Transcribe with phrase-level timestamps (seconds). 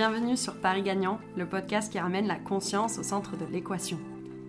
[0.00, 3.98] Bienvenue sur Paris Gagnant, le podcast qui ramène la conscience au centre de l'équation.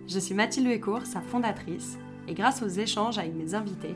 [0.08, 3.94] Je suis Mathilde Huécourt, sa fondatrice, et grâce aux échanges avec mes invités,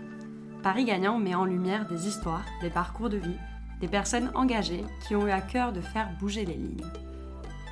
[0.63, 3.39] Paris Gagnant met en lumière des histoires, des parcours de vie,
[3.81, 6.85] des personnes engagées qui ont eu à cœur de faire bouger les lignes.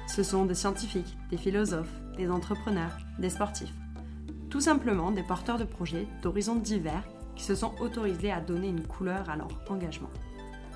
[0.06, 3.74] Ce sont des scientifiques, des philosophes, des entrepreneurs, des sportifs.
[4.48, 7.04] Tout simplement des porteurs de projets d'horizons divers
[7.36, 10.08] qui se sont autorisés à donner une couleur à leur engagement.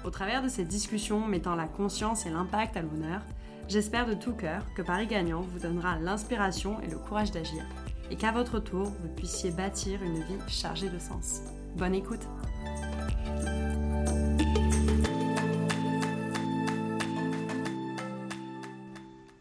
[0.09, 3.21] Au travers de ces discussions mettant la conscience et l'impact à l'honneur,
[3.69, 7.63] j'espère de tout cœur que Paris Gagnant vous donnera l'inspiration et le courage d'agir,
[8.11, 11.43] et qu'à votre tour, vous puissiez bâtir une vie chargée de sens.
[11.77, 12.27] Bonne écoute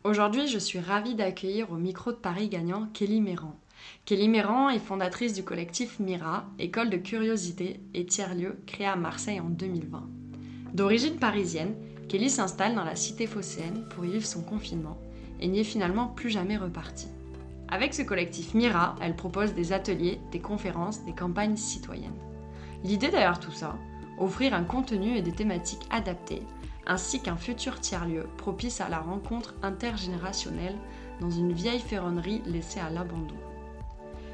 [0.04, 3.56] Aujourd'hui, je suis ravie d'accueillir au micro de Paris Gagnant Kelly Méran.
[4.04, 9.40] Kelly Méran est fondatrice du collectif Mira, école de curiosité et tiers-lieu créé à Marseille
[9.40, 10.17] en 2020.
[10.74, 11.76] D'origine parisienne,
[12.10, 14.98] Kelly s'installe dans la cité phocéenne pour y vivre son confinement
[15.40, 17.08] et n'y est finalement plus jamais repartie.
[17.70, 22.20] Avec ce collectif Mira, elle propose des ateliers, des conférences, des campagnes citoyennes.
[22.84, 23.76] L'idée derrière tout ça,
[24.20, 26.44] offrir un contenu et des thématiques adaptées,
[26.86, 30.76] ainsi qu'un futur tiers-lieu propice à la rencontre intergénérationnelle
[31.22, 33.36] dans une vieille ferronnerie laissée à l'abandon.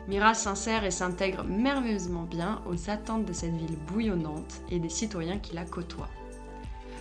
[0.07, 5.39] Mira s'insère et s'intègre merveilleusement bien aux attentes de cette ville bouillonnante et des citoyens
[5.39, 6.09] qui la côtoient.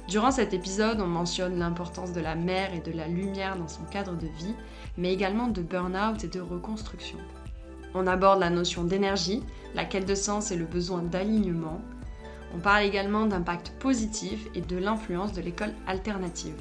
[0.09, 3.85] Durant cet épisode, on mentionne l'importance de la mer et de la lumière dans son
[3.85, 4.55] cadre de vie,
[4.99, 7.19] mais également de burn-out et de reconstruction.
[7.95, 9.43] On aborde la notion d'énergie,
[9.75, 11.81] la quête de sens et le besoin d'alignement.
[12.55, 16.57] On parle également d'impact positif et de l'influence de l'école alternative.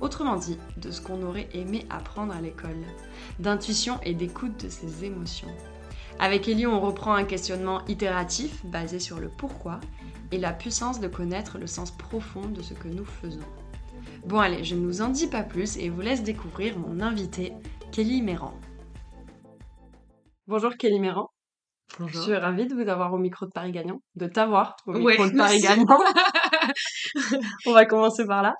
[0.00, 2.82] Autrement dit, de ce qu'on aurait aimé apprendre à l'école,
[3.38, 5.54] d'intuition et d'écoute de ses émotions.
[6.18, 9.80] Avec Ellie, on reprend un questionnement itératif basé sur le pourquoi
[10.32, 13.46] et la puissance de connaître le sens profond de ce que nous faisons.
[14.24, 17.52] Bon allez, je ne vous en dis pas plus et vous laisse découvrir mon invité,
[17.92, 18.58] Kelly Méran.
[20.46, 21.28] Bonjour Kelly Méran.
[21.98, 22.22] Bonjour.
[22.22, 25.28] Je suis ravie de vous avoir au micro de Paris Gagnant, de t'avoir au micro
[25.28, 25.98] de Paris Gagnant.
[27.66, 28.54] On va commencer par là.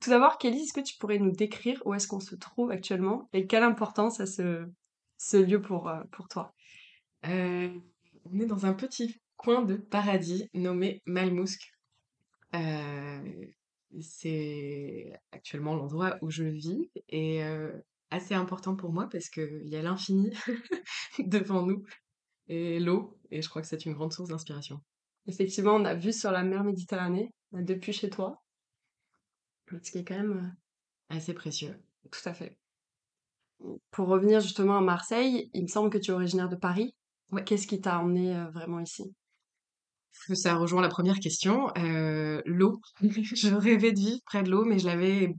[0.00, 3.28] Tout d'abord, Kelly, est-ce que tu pourrais nous décrire où est-ce qu'on se trouve actuellement
[3.32, 4.66] et quelle importance a ce,
[5.18, 6.54] ce lieu pour, euh, pour toi?
[7.26, 7.68] Euh,
[8.32, 11.72] On est dans un petit coin de paradis nommé Malmousque.
[12.56, 13.46] Euh,
[14.00, 17.70] c'est actuellement l'endroit où je vis et euh,
[18.10, 20.32] assez important pour moi parce qu'il y a l'infini
[21.20, 21.84] devant nous
[22.48, 24.80] et l'eau et je crois que c'est une grande source d'inspiration.
[25.28, 28.42] Effectivement, on a vu sur la mer Méditerranée, depuis chez toi,
[29.70, 30.56] ce qui est quand même
[31.08, 31.80] assez précieux.
[32.10, 32.58] Tout à fait.
[33.92, 36.96] Pour revenir justement à Marseille, il me semble que tu es originaire de Paris.
[37.30, 37.44] Ouais.
[37.44, 39.14] Qu'est-ce qui t'a emmené vraiment ici?
[40.34, 41.70] Ça rejoint la première question.
[41.78, 42.80] Euh, l'eau.
[43.00, 45.34] je rêvais de vivre près de l'eau, mais je l'avais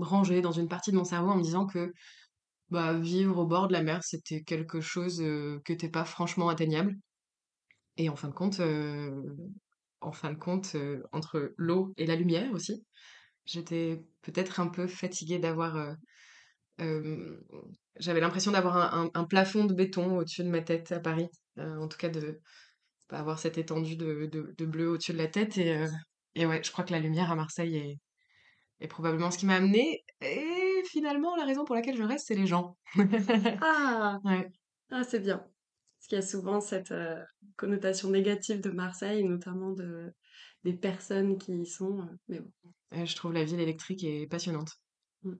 [0.00, 1.92] rangée dans une partie de mon cerveau en me disant que
[2.70, 6.48] bah, vivre au bord de la mer, c'était quelque chose euh, que n'était pas franchement
[6.48, 6.96] atteignable.
[7.96, 9.22] Et en fin de compte, euh,
[10.00, 10.76] en fin de compte,
[11.12, 12.84] entre l'eau et la lumière aussi,
[13.46, 15.94] j'étais peut-être un peu fatiguée d'avoir.
[17.98, 21.28] J'avais l'impression d'avoir un, un, plafond de béton au-dessus de ma tête à Paris.
[21.56, 22.38] en tout cas, de,
[23.08, 25.58] pas avoir cette étendue de, de, bleu au-dessus de la tête.
[25.58, 25.88] Et, euh,
[26.34, 27.98] et ouais, je crois que la lumière à Marseille est,
[28.80, 30.04] est probablement ce qui m'a amené.
[30.20, 32.76] Et finalement, la raison pour laquelle je reste, c'est les gens.
[33.60, 34.50] ah, ouais.
[34.90, 35.38] ah c'est bien.
[35.38, 37.22] Parce qu'il y a souvent cette euh,
[37.56, 40.12] connotation négative de Marseille, notamment de,
[40.64, 42.00] des personnes qui y sont.
[42.00, 43.04] Euh, mais bon.
[43.04, 44.72] je trouve la ville électrique est passionnante.
[45.22, 45.34] Mmh.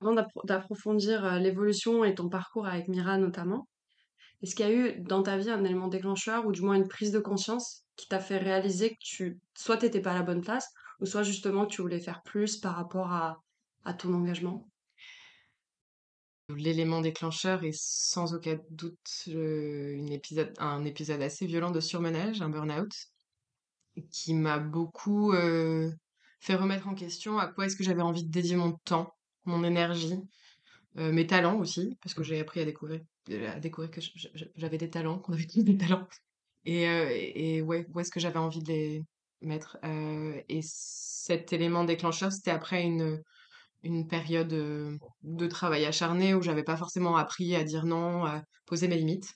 [0.00, 3.66] Avant d'approfondir l'évolution et ton parcours avec Mira notamment,
[4.42, 6.88] est-ce qu'il y a eu dans ta vie un élément déclencheur ou du moins une
[6.88, 10.42] prise de conscience qui t'a fait réaliser que tu soit t'étais pas à la bonne
[10.42, 10.68] place
[11.00, 13.40] ou soit justement tu voulais faire plus par rapport à,
[13.98, 14.68] ton engagement?
[16.48, 22.92] L'élément déclencheur est sans aucun doute épisode, un épisode assez violent de surmenage, un burn-out,
[24.10, 25.90] qui m'a beaucoup euh,
[26.40, 29.14] fait remettre en question à quoi est-ce que j'avais envie de dédier mon temps,
[29.44, 30.18] mon énergie,
[30.98, 34.00] euh, mes talents aussi, parce que j'ai appris à découvrir à découvrir que
[34.56, 36.06] j'avais des talents, qu'on avait tous des talents.
[36.64, 39.02] Et, euh, et, ouais, où est-ce que j'avais envie de les
[39.42, 43.22] mettre euh, Et cet élément déclencheur, c'était après une,
[43.82, 48.42] une période euh, de travail acharné où j'avais pas forcément appris à dire non, à
[48.66, 49.34] poser mes limites.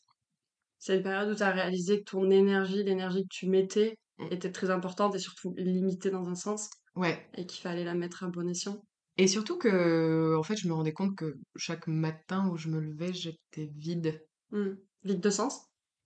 [0.79, 4.27] C'est une période où tu as réalisé que ton énergie, l'énergie que tu mettais, mmh.
[4.31, 6.71] était très importante et surtout limitée dans un sens.
[6.95, 7.29] Ouais.
[7.35, 8.83] Et qu'il fallait la mettre à bon escient.
[9.19, 12.81] Et surtout que, en fait, je me rendais compte que chaque matin où je me
[12.81, 14.25] levais, j'étais vide.
[14.53, 14.71] Mmh.
[15.05, 15.63] Vide de sens?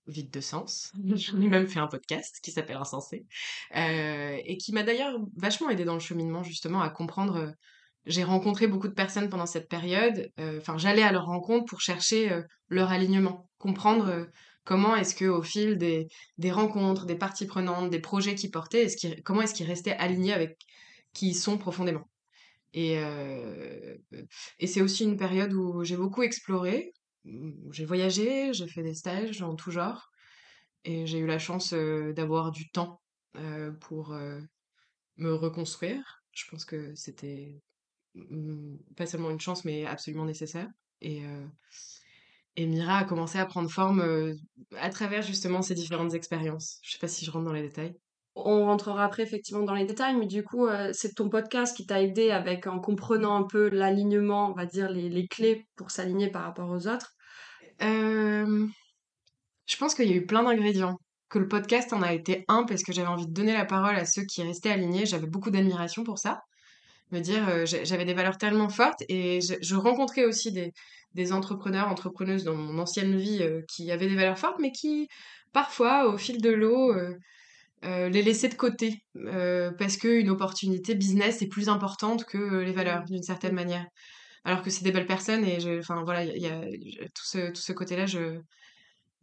[0.07, 0.91] Vide de sens.
[1.15, 3.27] J'en ai même fait un podcast qui s'appelle Insensé,
[3.77, 7.37] euh, et qui m'a d'ailleurs vachement aidé dans le cheminement justement à comprendre.
[7.37, 7.51] euh,
[8.05, 10.29] j'ai rencontré beaucoup de personnes pendant cette période.
[10.41, 14.27] euh, Enfin, j'allais à leur rencontre pour chercher euh, leur alignement, comprendre
[14.65, 16.09] comment est-ce que au fil des,
[16.39, 18.89] des rencontres, des parties prenantes, des projets qu'ils portaient,
[19.25, 20.57] comment est-ce qu'ils restaient alignés avec
[21.13, 22.09] qui ils sont profondément.
[22.75, 22.97] Et,
[24.67, 26.93] c'est aussi une période où j'ai beaucoup exploré.
[27.71, 30.11] J'ai voyagé, j'ai fait des stages en tout genre.
[30.85, 33.01] Et j'ai eu la chance d'avoir du temps
[33.81, 34.17] pour
[35.17, 36.25] me reconstruire.
[36.33, 37.61] Je pense que c'était
[38.97, 40.69] pas seulement une chance, mais absolument nécessaire.
[41.01, 41.23] Et,
[42.59, 44.37] Mira a commencé à prendre forme
[44.77, 46.79] à travers justement ces différentes expériences.
[46.83, 47.97] Je sais pas si je rentre dans les détails.
[48.35, 51.85] On rentrera après effectivement dans les détails, mais du coup, euh, c'est ton podcast qui
[51.85, 55.91] t'a aidé avec, en comprenant un peu l'alignement, on va dire les, les clés pour
[55.91, 57.13] s'aligner par rapport aux autres.
[57.83, 58.67] Euh,
[59.67, 60.99] je pense qu'il y a eu plein d'ingrédients.
[61.29, 63.97] Que le podcast en a été un parce que j'avais envie de donner la parole
[63.97, 65.07] à ceux qui restaient alignés.
[65.07, 66.43] J'avais beaucoup d'admiration pour ça.
[67.11, 70.73] Me dire, euh, j'avais des valeurs tellement fortes et je, je rencontrais aussi des,
[71.15, 75.09] des entrepreneurs, entrepreneuses dans mon ancienne vie qui avaient des valeurs fortes, mais qui
[75.53, 76.95] parfois, au fil de l'eau,
[77.85, 82.65] euh, les laissaient de côté euh, parce qu'une opportunité business est plus importante que euh,
[82.65, 83.87] les valeurs d'une certaine manière.
[84.45, 86.99] Alors que c'est des belles personnes et je, enfin voilà, il y a, il y
[87.01, 88.41] a tout ce, tout ce côté-là, je,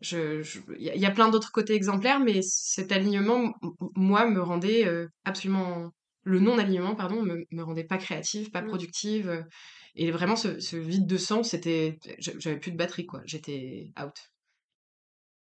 [0.02, 3.54] je, je- il y, a plein d'autres côtés exemplaires, mais cet alignement,
[3.96, 4.86] moi, me rendait
[5.26, 5.92] absolument,
[6.24, 8.68] le non-alignement, pardon, me, me rendait pas créative, pas Mm.
[8.68, 9.46] productive,
[9.96, 14.16] et vraiment ce, ce vide de sens, c'était, j'avais plus de batterie quoi, j'étais out.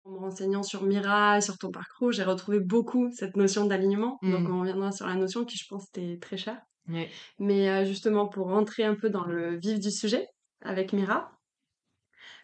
[0.03, 4.17] En me renseignant sur Mira et sur ton parcours, j'ai retrouvé beaucoup cette notion d'alignement.
[4.23, 4.51] Donc Mm.
[4.51, 6.59] on reviendra sur la notion qui, je pense, était très chère.
[6.89, 7.09] Ouais.
[7.37, 10.27] Mais euh, justement, pour rentrer un peu dans le vif du sujet
[10.61, 11.31] avec Mira,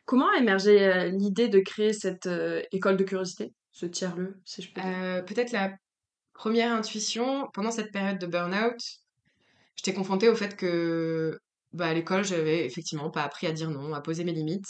[0.05, 4.61] comment a émergé euh, l'idée de créer cette euh, école de curiosité, ce tiers-lieu, si
[4.61, 5.25] je peux dire?
[5.25, 5.73] Peut-être la
[6.33, 8.79] première intuition, pendant cette période de burn-out,
[9.75, 11.39] j'étais confrontée au fait que
[11.73, 14.69] bah, à l'école, j'avais effectivement pas appris à dire non, à poser mes limites.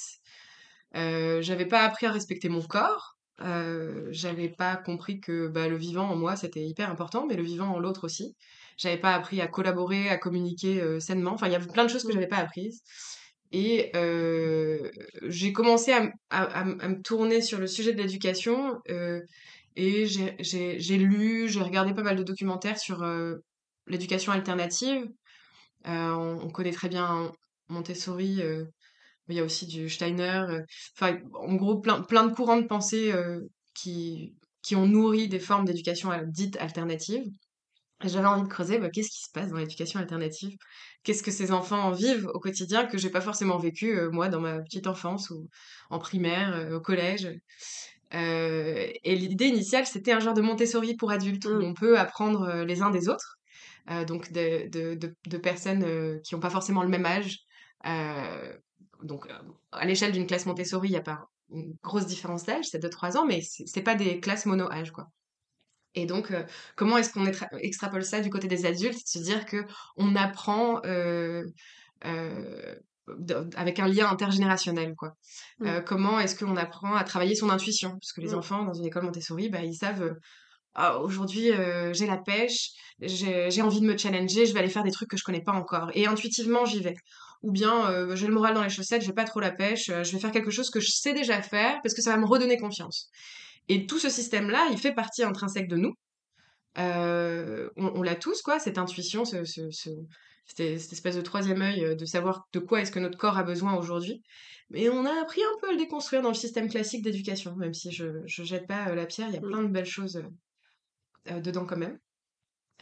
[0.95, 3.18] Euh, j'avais pas appris à respecter mon corps.
[3.42, 7.44] Euh, j'avais pas compris que bah, le vivant en moi, c'était hyper important, mais le
[7.44, 8.36] vivant en l'autre aussi.
[8.78, 11.34] J'avais pas appris à collaborer, à communiquer euh, sainement.
[11.34, 12.81] Enfin, il y avait plein de choses que j'avais pas apprises.
[13.51, 13.92] Et
[15.24, 18.80] j'ai commencé à, m- à, à m- à me tourner sur le sujet de l'éducation.
[19.75, 23.06] et j'ai lu, j'ai regardé pas mal de documentaires sur
[23.88, 25.07] l'éducation alternative.
[25.86, 27.31] On, on connaît très bien
[27.69, 28.42] Montessori.
[29.29, 30.44] Il y a aussi du Steiner.
[30.50, 30.62] euh,
[31.00, 33.41] Enfin, en gros, plein, plein de courants de pensée euh,
[33.74, 37.25] qui, qui ont nourri des formes d'éducation dites alternatives.
[38.03, 40.56] J'avais envie de creuser, bah, qu'est-ce qui se passe dans l'éducation alternative?
[41.03, 44.39] Qu'est-ce que ces enfants vivent au quotidien que j'ai pas forcément vécu, euh, moi, dans
[44.39, 45.50] ma petite enfance ou
[45.89, 47.27] en primaire, euh, au collège?
[48.13, 51.63] Euh, et l'idée initiale, c'était un genre de Montessori pour adultes, où Mm.
[51.63, 53.38] on peut apprendre les uns des autres,
[54.07, 57.39] donc de, de, de, de personnes qui n'ont pas forcément le même âge.
[59.03, 59.33] Donc, euh,
[59.71, 63.17] à l'échelle d'une classe Montessori, il n'y a pas une grosse différence d'âge, c'est 2-3
[63.17, 65.07] ans, mais c'est pas des classes mono-âge, quoi.
[65.95, 66.44] Et donc, euh,
[66.75, 68.99] comment est-ce qu'on extra- extrapole ça du côté des adultes?
[69.05, 69.65] C'est de se dire que
[69.95, 71.44] on apprend euh,
[72.05, 72.75] euh,
[73.55, 75.13] avec un lien intergénérationnel, quoi.
[75.59, 75.67] Mm.
[75.67, 77.92] Euh, comment est-ce qu'on apprend à travailler son intuition?
[77.92, 78.37] Parce que les Mm.
[78.39, 80.16] enfants, dans une école Montessori, bah, ils savent,
[80.75, 84.69] ah, aujourd'hui, euh, j'ai la pêche, j'ai j'ai envie de me challenger, je vais aller
[84.69, 85.89] faire des trucs que je connais pas encore.
[85.95, 86.95] Et intuitivement, j'y vais.
[87.44, 90.03] Ou bien, euh, j'ai le moral dans les chaussettes, j'ai pas trop la pêche, euh,
[90.03, 92.25] je vais faire quelque chose que je sais déjà faire parce que ça va me
[92.25, 93.09] redonner confiance.
[93.69, 95.94] Et tout ce système-là, il fait partie intrinsèque de nous.
[96.77, 99.89] Euh, on on l'a tous, quoi, cette intuition, ce, ce, ce-
[100.45, 103.44] cette, cette espèce de troisième œil de savoir de quoi est-ce que notre corps a
[103.44, 104.21] besoin aujourd'hui.
[104.69, 107.73] Mais on a appris un peu à le déconstruire dans le système classique d'éducation, même
[107.73, 109.47] si je, je jette pas la pierre, il y a Mm.
[109.49, 110.21] plein de belles choses
[111.25, 111.97] dedans quand même.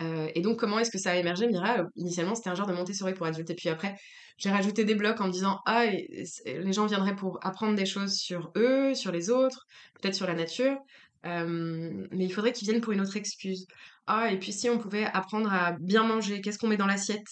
[0.02, 1.80] Euh, et donc, comment est-ce que ça a émergé, Mira?
[1.80, 3.50] Euh, Initialement, c'était un genre de Montessori pour adultes.
[3.50, 3.96] Et puis après,
[4.38, 8.16] j'ai rajouté des blocs en me disant, ah, les gens viendraient pour apprendre des choses
[8.16, 9.66] sur eux, sur les autres,
[10.00, 10.78] peut-être sur la nature.
[11.26, 13.66] Euh, mais il faudrait qu'ils viennent pour une autre excuse.
[14.06, 17.26] Ah, et puis si on pouvait apprendre à bien manger, qu'est-ce qu'on met dans l'assiette?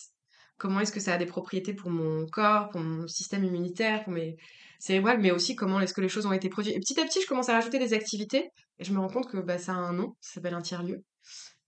[0.58, 4.14] Comment est-ce que ça a des propriétés pour mon corps, pour mon système immunitaire, pour
[4.14, 4.38] mes
[4.80, 6.76] cérébrales, mais aussi comment est-ce que les choses ont été produites?
[6.76, 9.30] Et petit à petit, je commence à rajouter des activités et je me rends compte
[9.30, 11.04] que bah, ça a un nom, ça s'appelle un tiers-lieu.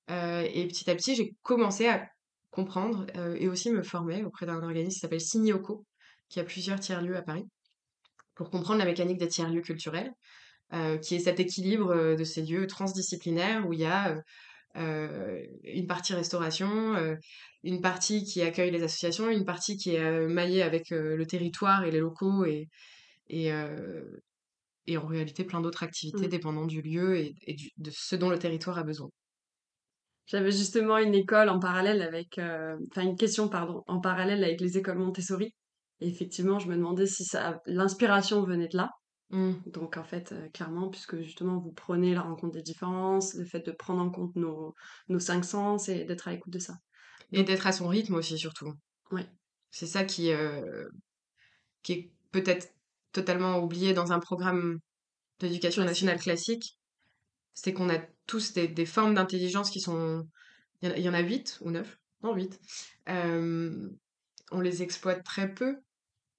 [0.09, 2.07] Euh, et petit à petit, j'ai commencé à
[2.51, 5.85] comprendre euh, et aussi me former auprès d'un organisme qui s'appelle Signioco,
[6.29, 7.45] qui a plusieurs tiers-lieux à Paris,
[8.35, 10.11] pour comprendre la mécanique des tiers-lieux culturels,
[10.73, 14.17] euh, qui est cet équilibre de ces lieux transdisciplinaires où il y a
[14.77, 17.15] euh, une partie restauration, euh,
[17.63, 21.83] une partie qui accueille les associations, une partie qui est euh, maillée avec le territoire
[21.85, 22.67] et les locaux et,
[23.29, 23.51] et,
[24.87, 26.29] et en réalité plein d'autres activités Mmh.
[26.29, 29.09] dépendant du lieu et, et du- de ce dont le territoire a besoin.
[30.27, 34.59] J'avais justement une école en parallèle avec, euh, enfin une question, pardon, en parallèle avec
[34.59, 35.53] les écoles Montessori.
[36.01, 38.89] Et effectivement, je me demandais si ça, l'inspiration venait de là.
[39.29, 39.53] Mm.
[39.67, 43.65] Donc en fait, euh, clairement, puisque justement vous prenez la rencontre des différences, le fait
[43.65, 44.73] de prendre en compte nos,
[45.09, 46.75] nos cinq sens et d'être à l'écoute de ça.
[47.31, 48.73] Et d'être à son rythme aussi, surtout.
[49.11, 49.27] Ouais.
[49.71, 50.87] C'est ça qui, euh,
[51.83, 52.67] qui est peut-être
[53.11, 54.79] totalement oublié dans un programme
[55.39, 56.77] d'éducation nationale classique.
[57.55, 57.97] C'est qu'on a
[58.27, 60.27] tous des, formes d'intelligence qui sont.
[60.81, 61.99] Il y, en a- huit ou neuf?
[62.21, 62.59] Non, huit.
[63.09, 63.89] Euh,
[64.51, 65.77] on les exploite très peu,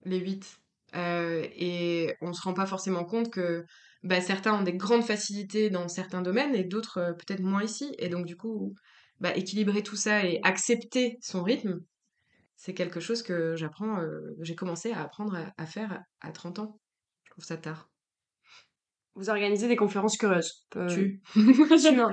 [0.04, 0.60] les huit.
[0.94, 3.64] Euh, et on se rend pas forcément compte que
[4.04, 7.94] bah, certains ont des grandes facilités dans certains domaines et d'autres euh, peut-être moins ici.
[7.98, 8.74] Et donc, du coup,
[9.20, 11.80] bah, équilibrer tout ça et accepter son rythme,
[12.56, 14.00] c'est quelque chose que j'apprends,
[14.40, 16.78] j'ai commencé à apprendre à, à faire à 30 ans.
[17.24, 17.90] Je trouve ça tard.
[19.16, 20.64] Vous organisez des conférences curieuses.
[20.76, 21.20] Euh, Tu.
[21.34, 22.12] tu or-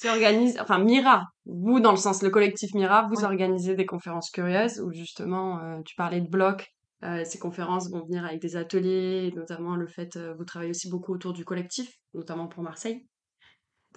[0.00, 3.24] tu organises, enfin Mira, vous dans le sens le collectif Mira, vous Ouais.
[3.24, 6.66] organisez des conférences curieuses où justement euh, tu parlais de blocs.
[7.04, 10.88] Euh, ces conférences vont venir avec des ateliers, notamment le fait, euh, vous travaillez aussi
[10.90, 13.06] beaucoup autour du collectif, notamment pour Marseille.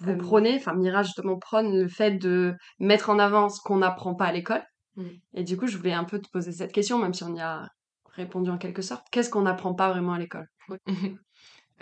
[0.00, 3.78] Vous Euh, prenez, enfin Mira justement prône le fait de mettre en avant ce qu'on
[3.78, 4.62] n'apprend pas à l'école.
[4.96, 5.04] Mm.
[5.34, 7.40] Et du coup, je voulais un peu te poser cette question, même si on y
[7.40, 7.68] a
[8.14, 9.06] répondu en quelque sorte.
[9.12, 10.46] Qu'est-ce qu'on n'apprend pas vraiment à l'école?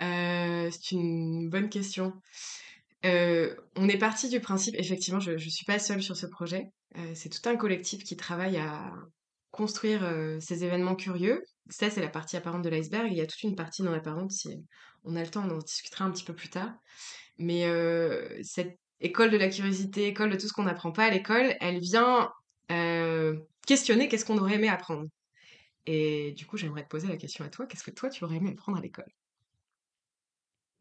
[0.01, 2.13] c'est une bonne question.
[3.05, 6.71] Euh, on est parti du principe, effectivement, je ne suis pas seule sur ce projet.
[6.97, 8.93] Euh, c'est tout un collectif qui travaille à
[9.51, 11.43] construire euh, ces événements curieux.
[11.69, 13.07] Ça, c'est la partie apparente de l'iceberg.
[13.11, 14.31] Il y a toute une partie non apparente.
[14.31, 14.49] Si
[15.03, 16.73] on a le temps, on en discutera un petit peu plus tard.
[17.37, 21.09] Mais euh, cette école de la curiosité, école de tout ce qu'on n'apprend pas à
[21.09, 22.31] l'école, elle vient
[22.71, 25.05] euh, questionner qu'est-ce qu'on aurait aimé apprendre.
[25.87, 27.65] Et du coup, j'aimerais te poser la question à toi.
[27.65, 29.11] Qu'est-ce que toi, tu aurais aimé apprendre à l'école?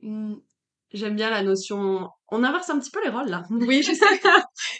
[0.02, 0.34] Hmm,
[0.92, 2.08] J'aime bien la notion.
[2.28, 3.44] On inverse un petit peu les rôles là.
[3.50, 4.20] Oui, je sais.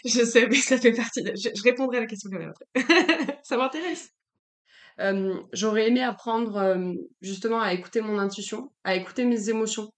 [0.05, 1.31] je sais, mais ça fait partie de...
[1.35, 3.39] Je, je répondrai à la question quand même après.
[3.43, 4.09] ça m'intéresse.
[4.99, 9.89] Euh, J'aurais aimé apprendre euh, justement à écouter mon intuition, à écouter mes émotions,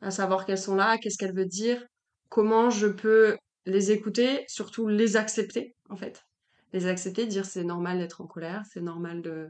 [0.00, 1.84] à savoir qu'elles sont là, qu'est-ce qu'elles veulent dire,
[2.30, 6.24] comment je peux les écouter, surtout les accepter en fait.
[6.72, 9.48] Les accepter, dire c'est normal d'être en colère, c'est normal de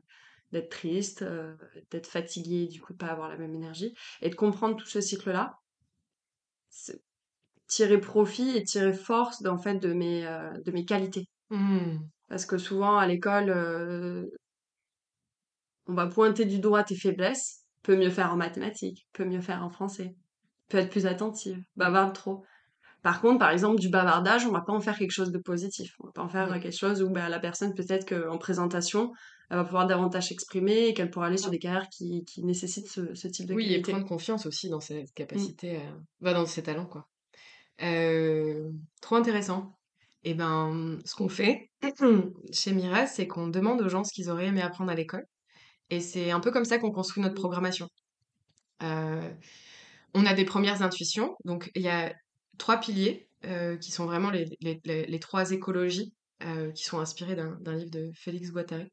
[0.53, 1.55] d'être triste, euh,
[1.91, 5.01] d'être fatigué, du coup de pas avoir la même énergie, et de comprendre tout ce
[5.01, 5.59] cycle-là,
[7.67, 11.29] tirer profit et tirer force en fait de mes euh, de mes qualités.
[11.51, 11.99] Hmm.
[12.29, 14.25] Parce que souvent à l'école, euh,
[15.87, 19.63] on va pointer du doigt tes faiblesses, peut mieux faire en mathématiques, peut mieux faire
[19.63, 20.15] en français,
[20.69, 22.45] peut être plus attentive, bavarde trop.
[23.03, 25.95] Par contre, par exemple, du bavardage, on va pas en faire quelque chose de positif.
[26.01, 29.13] On va pas en faire quelque chose où bah, la personne, peut-être qu'en présentation,
[29.51, 32.89] elle va pouvoir davantage s'exprimer et qu'elle pourra aller sur des carrières qui, qui nécessitent
[32.91, 33.93] ce, ce type de Oui, et qualité.
[33.93, 35.97] prendre confiance aussi dans cette capacité, à...
[36.21, 37.09] bah, dans ses talents, quoi.
[37.83, 39.79] Euh, trop intéressant.
[40.25, 41.71] Et ben, ce qu'on fait
[42.53, 45.25] chez Mira, c'est qu'on demande aux gens ce qu'ils auraient aimé apprendre à l'école.
[45.91, 47.89] Et c'est un peu comme ça qu'on construit notre programmation.
[48.83, 49.31] Euh,
[50.15, 51.37] on a des premières intuitions.
[51.45, 52.13] Donc, il y a
[52.59, 56.13] trois piliers euh, qui sont vraiment les, les, les, les trois écologies
[56.45, 58.91] euh, qui sont inspirées d'un d'un livre de Félix Guattari.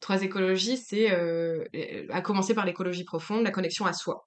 [0.00, 1.64] Trois écologies, c'est euh,
[2.08, 4.26] à commencer par l'écologie profonde, la connexion à soi.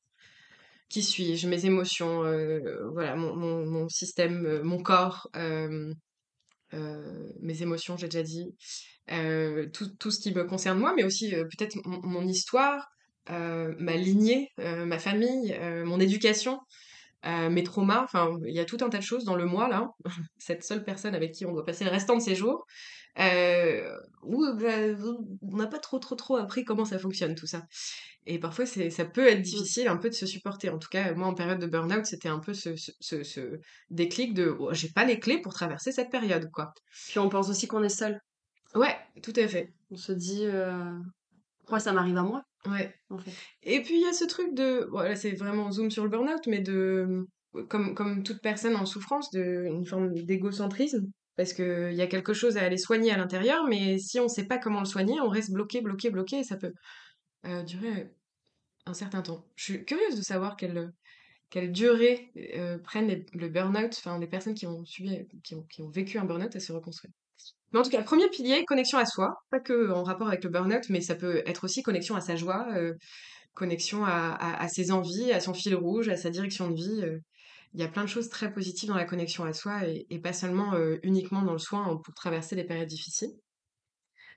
[0.88, 1.48] Qui suis-je?
[1.48, 5.30] Mes émotions, euh, voilà, mon, système, euh, mon corps,
[7.42, 8.56] mes émotions, j'ai déjà dit,
[9.74, 12.89] tout, tout ce qui me concerne moi, mais aussi peut-être mon, histoire,
[13.27, 16.60] ma lignée, ma famille, mon éducation,
[17.24, 18.03] mes traumas.
[18.03, 19.89] Enfin, il y a tout un tas de choses dans le moi, là.
[20.38, 22.68] Cette seule personne avec qui on doit passer le restant de ses jours.
[23.20, 24.96] Euh, où bah,
[25.43, 27.63] on n'a pas trop, trop, trop appris comment ça fonctionne, tout ça.
[28.25, 30.70] Et parfois, c'est, ça peut être difficile un peu de se supporter.
[30.70, 33.60] En tout cas, moi, en période de burn-out, c'était un peu ce, ce, ce, ce
[33.89, 36.74] déclic de oh, j'ai pas les clés pour traverser cette période, quoi.
[37.10, 38.20] Puis on pense aussi qu'on est seul.
[38.75, 39.74] Ouais, tout à fait.
[39.91, 40.91] On se dit, euh,
[41.60, 42.96] pourquoi ça m'arrive à moi, Ouais.
[43.10, 43.32] en fait.
[43.62, 44.88] Et puis, il y a ce truc de.
[44.89, 47.27] Voilà, c'est vraiment zoom sur le burn-out, mais de.
[47.70, 51.05] Comme, comme toute personne en souffrance, de, une forme d'égocentrisme.
[51.36, 54.46] Parce qu'il y a quelque chose à aller soigner à l'intérieur, mais si on sait
[54.46, 56.74] pas comment le soigner, on reste bloqué, bloqué, bloqué, et ça peut
[57.46, 58.12] euh, durer
[58.86, 59.46] un certain temps.
[59.56, 60.92] Je suis curieuse de savoir quelle,
[61.72, 66.18] durée euh, prennent le burn-out, enfin les personnes qui ont subi, qui qui ont vécu
[66.20, 67.13] un burn-out à se reconstruire.
[67.72, 70.50] Mais en tout cas, premier pilier, connexion à soi, pas que en rapport avec le
[70.52, 72.94] burn-out, mais ça peut être aussi connexion à sa joie, euh,
[73.56, 77.04] connexion à, ses envies, à son fil rouge, à sa direction de vie.
[77.74, 80.20] Il y a plein de choses très positives dans la connexion à soi et, et
[80.20, 83.34] pas seulement euh, uniquement dans le soin pour traverser des périodes difficiles.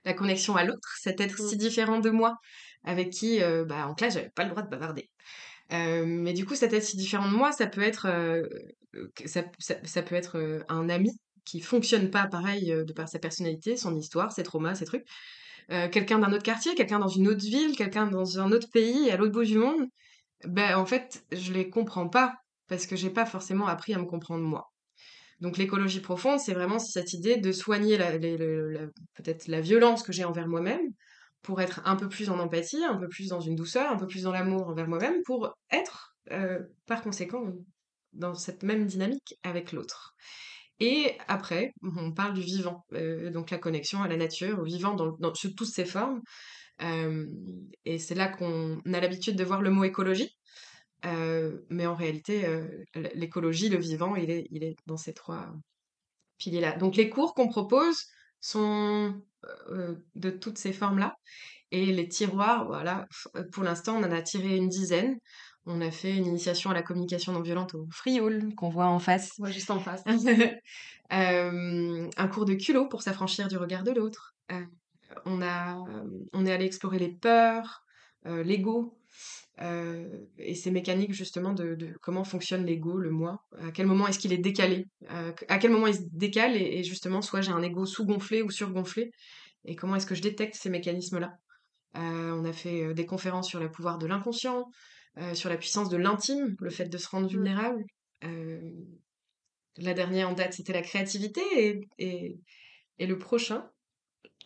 [0.05, 1.59] La connexion à l'autre, cet être si Mm.
[1.59, 2.37] différent de moi,
[2.83, 5.09] avec qui, euh, bah, en classe, j'avais pas le droit de bavarder.
[5.73, 8.07] Euh, mais du coup, cet être si différent de moi, ça peut être,
[9.25, 11.11] ça, ça, ça peut être un ami
[11.45, 15.05] qui fonctionne pas pareil de par sa personnalité, son histoire, ses traumas, ses trucs.
[15.69, 19.17] Quelqu'un d'un autre quartier, quelqu'un dans une autre ville, quelqu'un dans un autre pays, à
[19.17, 19.87] l'autre bout du monde.
[20.45, 22.35] Ben, en fait, je les comprends pas
[22.67, 24.71] parce que j'ai pas forcément appris à me comprendre moi.
[25.39, 30.47] Donc l'écologie profonde, c'est vraiment cette idée de soigner peut-être la violence que j'ai envers
[30.47, 30.81] moi-même
[31.43, 34.07] pour être un peu plus en empathie, un peu plus dans une douceur, un peu
[34.07, 37.53] plus dans l'amour envers moi-même, pour être euh, par conséquent
[38.13, 40.15] dans cette même dynamique avec l'autre.
[40.79, 44.95] Et après, on parle du vivant, euh, donc la connexion à la nature, au vivant
[45.35, 46.21] sous toutes ses formes.
[46.81, 47.25] Euh,
[47.85, 50.36] et c'est là qu'on a l'habitude de voir le mot écologie.
[51.05, 52.67] Euh, mais en réalité, euh,
[53.13, 55.53] l'écologie, le vivant, il est, il est dans ces trois
[56.37, 56.75] piliers-là.
[56.77, 58.07] Donc les cours qu'on propose
[58.39, 59.21] sont
[59.69, 61.17] euh, de toutes ces formes-là.
[61.71, 63.07] Et les tiroirs, voilà,
[63.51, 65.17] pour l'instant, on en a tiré une dizaine.
[65.65, 68.99] On a fait une initiation à la communication non violente au Frioul, qu'on voit en
[68.99, 69.33] face.
[69.37, 70.01] Ouais, juste en face.
[71.09, 74.33] Un cours de culot pour s'affranchir du regard de l'autre.
[75.25, 75.77] On a,
[76.31, 77.83] on est allé explorer les peurs,
[78.23, 78.97] l'ego,
[79.61, 84.07] euh, et ces mécaniques justement de, de comment fonctionne l'ego, le moi, à quel moment
[84.07, 87.41] est-ce qu'il est décalé, euh, à quel moment il se décale, et, et justement, soit
[87.41, 89.11] j'ai un ego sous-gonflé ou surgonflé,
[89.65, 91.31] et comment est-ce que je détecte ces mécanismes-là?
[91.95, 94.65] Euh, on a fait des conférences sur le pouvoir de l'inconscient,
[95.33, 97.83] sur la puissance de l'intime, le fait de se rendre vulnérable.
[98.23, 98.61] Euh,
[99.77, 102.37] la dernière en date, c'était la créativité, et, et,
[102.99, 103.67] et le prochain,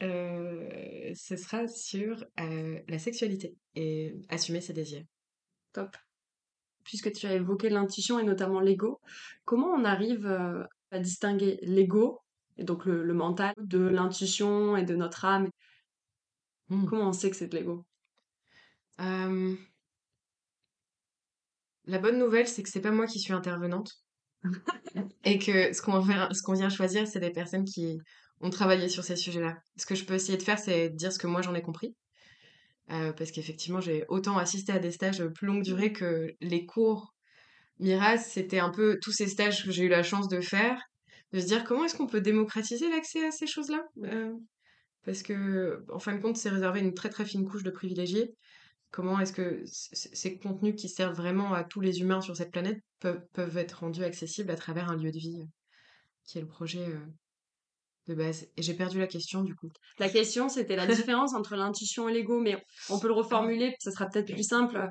[0.02, 5.04] euh, ce sera sur euh, la sexualité et assumer ses désirs.
[5.74, 5.96] Top.
[6.84, 9.00] Puisque tu as évoqué l'intuition et notamment l'ego,
[9.46, 12.20] comment on arrive euh, à distinguer l'ego,
[12.58, 15.50] et donc le, le mental, de l'intuition et de notre âme?
[16.70, 16.86] Hmm.
[16.86, 17.86] Comment on sait que c'est de l'ego?
[21.86, 23.92] La bonne nouvelle, c'est que c'est pas moi qui suis intervenante
[25.24, 26.04] et que ce qu'on
[26.46, 28.00] qu'on vient choisir, c'est des personnes qui
[28.42, 29.58] ont travaillé sur ces sujets-là.
[29.78, 31.96] Ce que je peux essayer de faire, c'est dire ce que moi j'en ai compris.
[32.92, 37.14] Euh, parce qu'effectivement, j'ai autant assisté à des stages plus longue durée que les cours
[37.80, 40.80] Miraz, c'était un peu tous ces stages que j'ai eu la chance de faire,
[41.32, 44.34] de se dire comment est-ce qu'on peut démocratiser l'accès à ces choses-là Euh,
[45.04, 48.36] Parce que, en fin de compte, c'est réservé une très très fine couche de privilégiés.
[48.92, 52.84] Comment est-ce que ces contenus qui servent vraiment à tous les humains sur cette planète
[53.00, 55.46] peuvent, être rendus accessibles à travers un lieu de vie, euh,
[56.26, 56.86] qui est le projet
[58.08, 58.48] de base.
[58.58, 59.70] Et j'ai perdu la question du coup.
[60.00, 63.92] La question, c'était la différence entre l'intuition et l'ego, mais on peut le reformuler, ça
[63.92, 64.90] sera peut-être plus simple.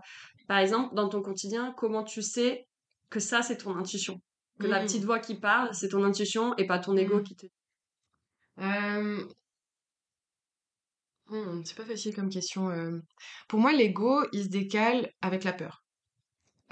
[0.49, 2.67] Par exemple, dans ton quotidien, comment tu sais
[3.09, 4.21] que ça, c'est ton intuition?
[4.59, 7.23] Que la petite voix qui parle, c'est ton intuition et pas ton ego Mm.
[7.23, 7.47] qui te...
[8.59, 9.25] Euh,
[11.65, 12.71] c'est pas facile comme question.
[12.71, 12.99] euh.
[13.49, 15.83] Pour moi, l'ego, il se décale avec la peur.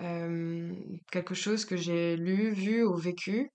[0.01, 0.73] Euh,
[1.11, 3.51] quelque chose que j'ai lu, vu ou vécu.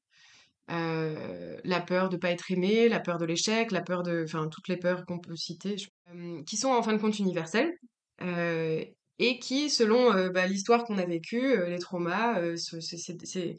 [0.71, 4.47] Euh, la peur de pas être aimé, la peur de l'échec, la peur de, enfin
[4.47, 5.76] toutes les peurs qu'on peut citer,
[6.13, 7.73] euh, qui sont en fin de compte universelles
[8.21, 8.84] euh,
[9.19, 13.58] et qui, selon bah, l'histoire qu'on a vécue, les traumas, ce- ces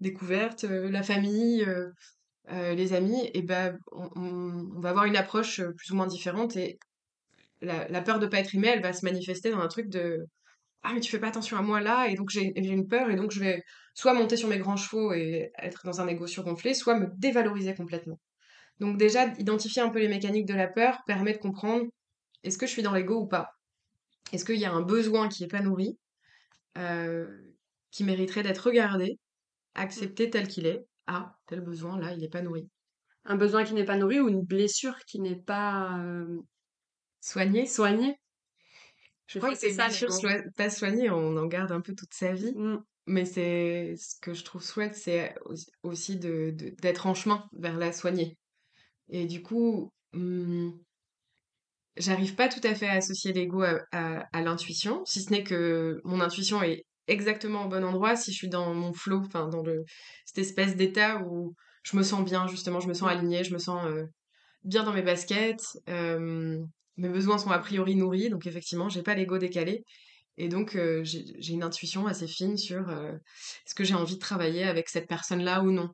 [0.00, 1.66] découvertes, la famille,
[2.48, 6.78] les amis, et ben on, va avoir une approche plus ou moins différente et
[7.60, 10.24] la, peur de pas être aimé, elle va se manifester dans un truc de
[10.82, 13.16] ah mais tu fais pas attention à moi là et donc j'ai une peur et
[13.16, 13.62] donc je vais
[13.94, 17.74] soit monter sur mes grands chevaux et être dans un égo surgonflé, soit me dévaloriser
[17.74, 18.20] complètement.
[18.80, 21.86] Donc déjà identifier un peu les mécaniques de la peur permet de comprendre
[22.42, 23.50] est-ce que je suis dans l'ego ou pas?
[24.32, 25.98] Est-ce qu'il y a un besoin qui est pas nourri,
[26.78, 27.26] euh,
[27.90, 29.18] qui mériterait d'être regardé,
[29.74, 30.84] accepté tel qu'il est?
[31.06, 32.68] Ah, tel besoin là, il est pas nourri.
[33.24, 36.40] Un besoin qui n'est pas nourri ou une blessure qui n'est pas euh,
[37.20, 37.66] Soigné.
[37.66, 38.16] soignée?
[39.26, 42.32] Je crois que c'est ça, soi- pas soigné, on en garde un peu toute sa
[42.32, 42.52] vie.
[42.54, 42.82] Mm.
[43.06, 47.76] Mais c'est ce que je trouve chouette, c'est aussi- aussi de, d'être en chemin vers
[47.76, 48.38] la soigner.
[49.10, 50.78] Et du coup, hum,
[51.96, 56.20] j'arrive pas tout à fait à associer l'ego à, l'intuition, si ce n'est que mon
[56.20, 59.62] intuition est exactement au bon endroit si je suis dans mon flow, enfin dans
[60.24, 63.58] cette espèce d'état où je me sens bien, justement, je me sens alignée, je me
[63.58, 64.04] sens euh,
[64.64, 66.58] bien dans mes baskets, euh,
[66.96, 69.84] mes besoins sont a priori nourris, donc effectivement, j'ai pas l'ego décalé.
[70.36, 74.20] Et donc, euh, j'ai une intuition assez fine sur euh, est-ce que j'ai envie de
[74.20, 75.90] travailler avec cette personne-là ou non?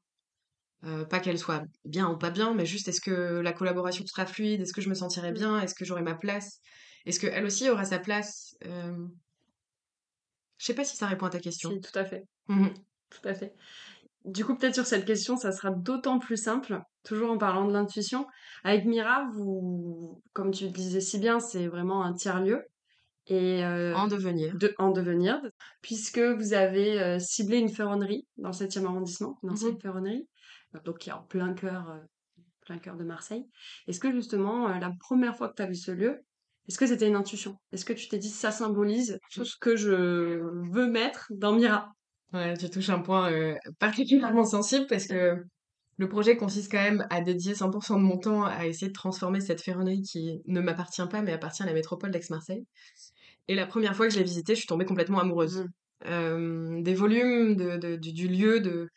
[0.85, 4.25] Euh, pas qu'elle soit bien ou pas bien, mais juste est-ce que la collaboration sera
[4.25, 6.61] fluide, est-ce que je me sentirai bien, est-ce que j'aurai ma place,
[7.05, 8.55] est-ce qu'elle aussi aura sa place?
[8.63, 8.71] Je
[10.59, 11.71] sais pas si ça répond à ta question.
[11.71, 12.23] Si, tout à fait.
[12.49, 12.73] Mhm.
[13.11, 13.55] Tout à fait.
[14.25, 17.73] Du coup, peut-être sur cette question, ça sera d'autant plus simple, toujours en parlant de
[17.73, 18.27] l'intuition.
[18.65, 22.63] Avec Mira, vous, comme tu le disais si bien, c'est vraiment un tiers-lieu.
[23.31, 24.57] Et euh, En devenir.
[24.59, 25.41] de, en devenir,
[25.83, 29.81] puisque vous avez euh, ciblé une ferronnerie dans le 7e arrondissement, une ancienne Mhm.
[29.81, 30.29] ferronnerie,
[30.85, 31.99] donc qui est en plein cœur, euh,
[32.67, 33.45] plein cœur de Marseille.
[33.87, 36.21] Est-ce que justement, la première fois que tu as vu ce lieu,
[36.69, 37.57] est-ce que c'était une intuition?
[37.73, 39.93] Est-ce que tu t'es dit ça symbolise tout ce que je
[40.73, 41.93] veux mettre dans Mira?
[42.33, 43.31] Ouais, tu touches un point
[43.79, 45.37] particulièrement sensible parce que
[45.97, 49.41] le projet consiste quand même à dédier 100% de mon temps à essayer de transformer
[49.41, 52.65] cette ferronnerie qui ne m'appartient pas mais appartient à la métropole d'Aix-Marseille.
[53.51, 55.59] Et la première fois que je l'ai visitée, je suis tombée complètement amoureuse.
[55.59, 55.69] Mhm.
[56.07, 58.89] Euh, des volumes, de, de- du, du lieu, de,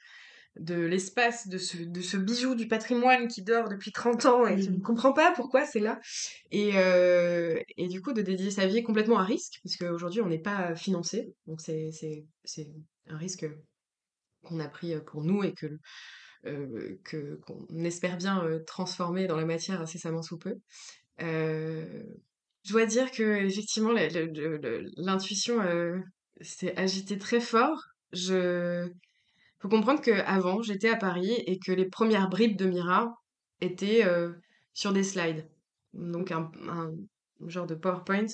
[0.59, 4.55] de l'espace, de ce, de ce bijou du patrimoine qui dort depuis 30 ans et
[4.59, 4.83] qui ne Mhm.
[4.83, 5.99] comprend pas pourquoi c'est là.
[6.51, 10.27] Et, euh, et du coup, de dédier sa vie complètement à risque, parce qu'aujourd'hui, on
[10.29, 11.33] n'est pas financé.
[11.47, 12.69] Donc, c'est, c'est, c'est
[13.07, 13.47] un risque
[14.43, 15.79] qu'on a pris pour nous et que,
[16.45, 20.57] euh, que, qu'on espère bien transformer dans la matière incessamment sous peu.
[21.21, 22.03] Euh,
[22.63, 25.99] je dois dire que effectivement l'intuition euh,
[26.41, 27.77] s'est agitée très fort.
[28.13, 28.89] Je
[29.59, 33.13] faut comprendre que avant j'étais à Paris et que les premières bribes de Mira
[33.61, 34.33] étaient euh,
[34.73, 35.47] sur des slides,
[35.93, 36.51] donc un,
[37.47, 38.27] genre de PowerPoint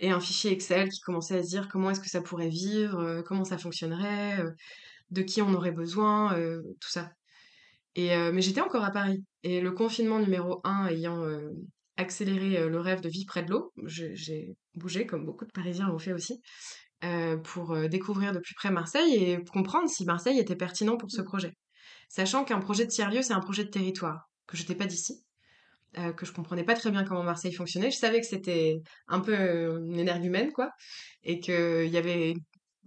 [0.00, 3.00] et un fichier Excel qui commençait à se dire comment est-ce que ça pourrait vivre,
[3.00, 4.42] euh, comment ça fonctionnerait,
[5.10, 6.34] de qui on aurait besoin,
[6.80, 7.12] tout ça.
[7.96, 9.22] Mais j'étais encore à Paris.
[9.44, 11.24] Et le confinement numéro un ayant
[11.96, 15.88] accéléré euh, le rêve de vie près de l'eau, j'ai bougé, comme beaucoup de Parisiens
[15.88, 16.40] l'ont fait aussi,
[17.04, 21.22] euh, pour découvrir de plus près Marseille et comprendre si Marseille était pertinent pour ce
[21.22, 21.52] projet.
[22.08, 25.24] Sachant qu'un projet de tiers-lieu, c'est un projet de territoire, que je n'étais pas d'ici,
[25.98, 27.90] euh, que je comprenais pas très bien comment Marseille fonctionnait.
[27.90, 30.70] Je savais que c'était un peu une énergumène, quoi,
[31.22, 32.34] et qu'il y avait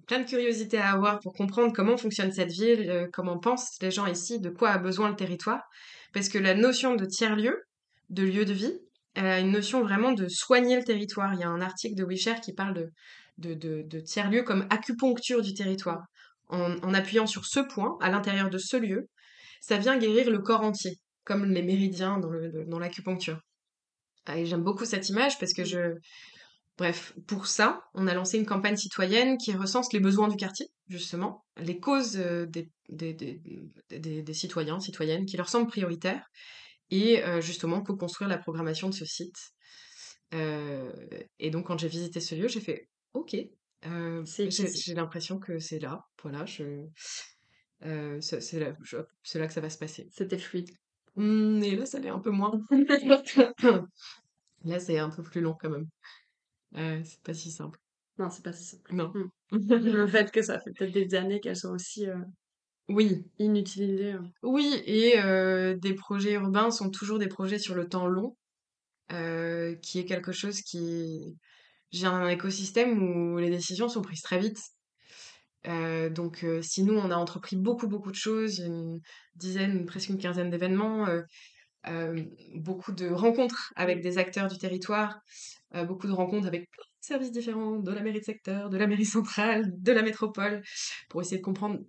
[0.06, 3.92] plein de curiosités à avoir pour comprendre comment fonctionne cette ville, euh, comment pensent les
[3.92, 5.62] gens ici, de quoi a besoin le territoire.
[6.14, 7.64] Parce que la notion de tiers-lieu,
[8.10, 8.80] de lieu de vie,
[9.16, 11.34] a une notion vraiment de soigner le territoire.
[11.34, 12.90] Il y a un article de Wisher qui parle de,
[13.38, 16.04] de, de, de tiers-lieu comme acupuncture du territoire.
[16.50, 19.08] En, appuyant sur ce point, à l'intérieur de ce lieu,
[19.62, 23.40] ça vient guérir le corps entier, comme les méridiens dans l'acupuncture.
[24.28, 25.96] Ah, Et j'aime beaucoup cette image parce que je,
[26.78, 30.68] Bref, pour ça, on a lancé une campagne citoyenne qui recense les besoins du quartier,
[30.90, 36.28] justement, les causes euh, des- des citoyens, citoyennes qui leur semblent prioritaires,
[36.92, 39.54] et justement co-construire la programmation de ce site.
[40.32, 43.36] Et donc, quand j'ai visité ce lieu, j'ai fait OK.
[43.84, 46.86] j'ai l'impression que c'est là, voilà, je,
[48.20, 48.76] c'est là,
[49.36, 50.08] là que ça va se passer.
[50.12, 50.72] C'était fluide.
[51.18, 52.60] Hum, et là, ça l'est un peu moins.
[54.66, 55.88] Là, c'est un peu plus long quand même.
[56.76, 57.80] Euh, c'est pas si simple.
[58.18, 58.96] Non, c'est pas si simple.
[58.96, 59.14] Non.
[59.52, 62.18] Le fait que ça fait peut-être des années qu'elles sont aussi euh,
[62.88, 64.14] Oui, inutilisées.
[64.14, 64.20] euh.
[64.44, 68.38] oui, et euh, des projets urbains sont toujours des projets sur le temps long,
[69.12, 71.36] euh, qui est quelque chose qui
[71.92, 74.60] vient d'un écosystème où les décisions sont prises très vite.
[75.68, 79.02] Euh, donc, euh, si nous, on a entrepris beaucoup, beaucoup de choses, une
[79.36, 81.08] dizaine, presque une quinzaine d'événements,
[81.88, 82.16] euh,
[82.56, 85.20] beaucoup de rencontres avec des acteurs du territoire,
[85.88, 88.88] beaucoup de rencontres avec plein de services différents, de la mairie de secteur, de la
[88.88, 90.64] mairie centrale, de la métropole,
[91.10, 91.80] pour essayer de comprendre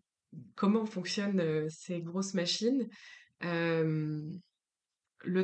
[0.54, 2.88] comment fonctionnent ces grosses machines?
[3.40, 4.38] Le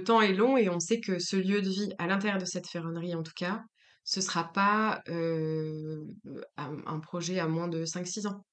[0.04, 2.68] temps est long et on sait que ce lieu de vie, à l'intérieur de cette
[2.68, 3.64] ferronnerie en tout cas,
[4.04, 8.44] ce sera pas un, projet à moins de 5-6 ans.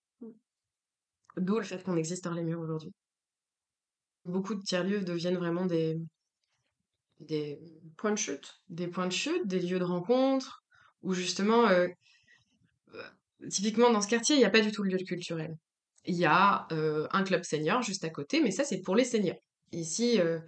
[1.37, 2.91] D'où le fait qu'on existe hors les murs aujourd'hui.
[4.25, 5.97] Beaucoup de tiers-lieux deviennent vraiment des,
[7.19, 7.59] des,
[7.97, 8.61] Point de chute.
[8.69, 10.63] des points de chute, des lieux de rencontre,
[11.01, 11.87] où justement, euh,
[13.49, 15.57] typiquement dans ce quartier, il n'y a pas du tout de lieu culturel.
[16.09, 19.05] Il y a euh, un club senior juste à côté, mais ça c'est pour les
[19.05, 19.37] seniors.
[19.71, 20.39] Ici, euh,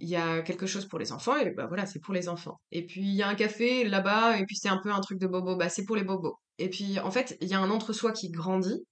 [0.00, 2.60] il y a quelque chose pour les enfants, et bah voilà, c'est pour les enfants.
[2.72, 5.18] Et puis il y a un café là-bas, et puis c'est un peu un truc
[5.18, 6.36] de bobo, bah c'est pour les bobos.
[6.58, 8.84] Et puis en fait, il y a un entre-soi qui grandit,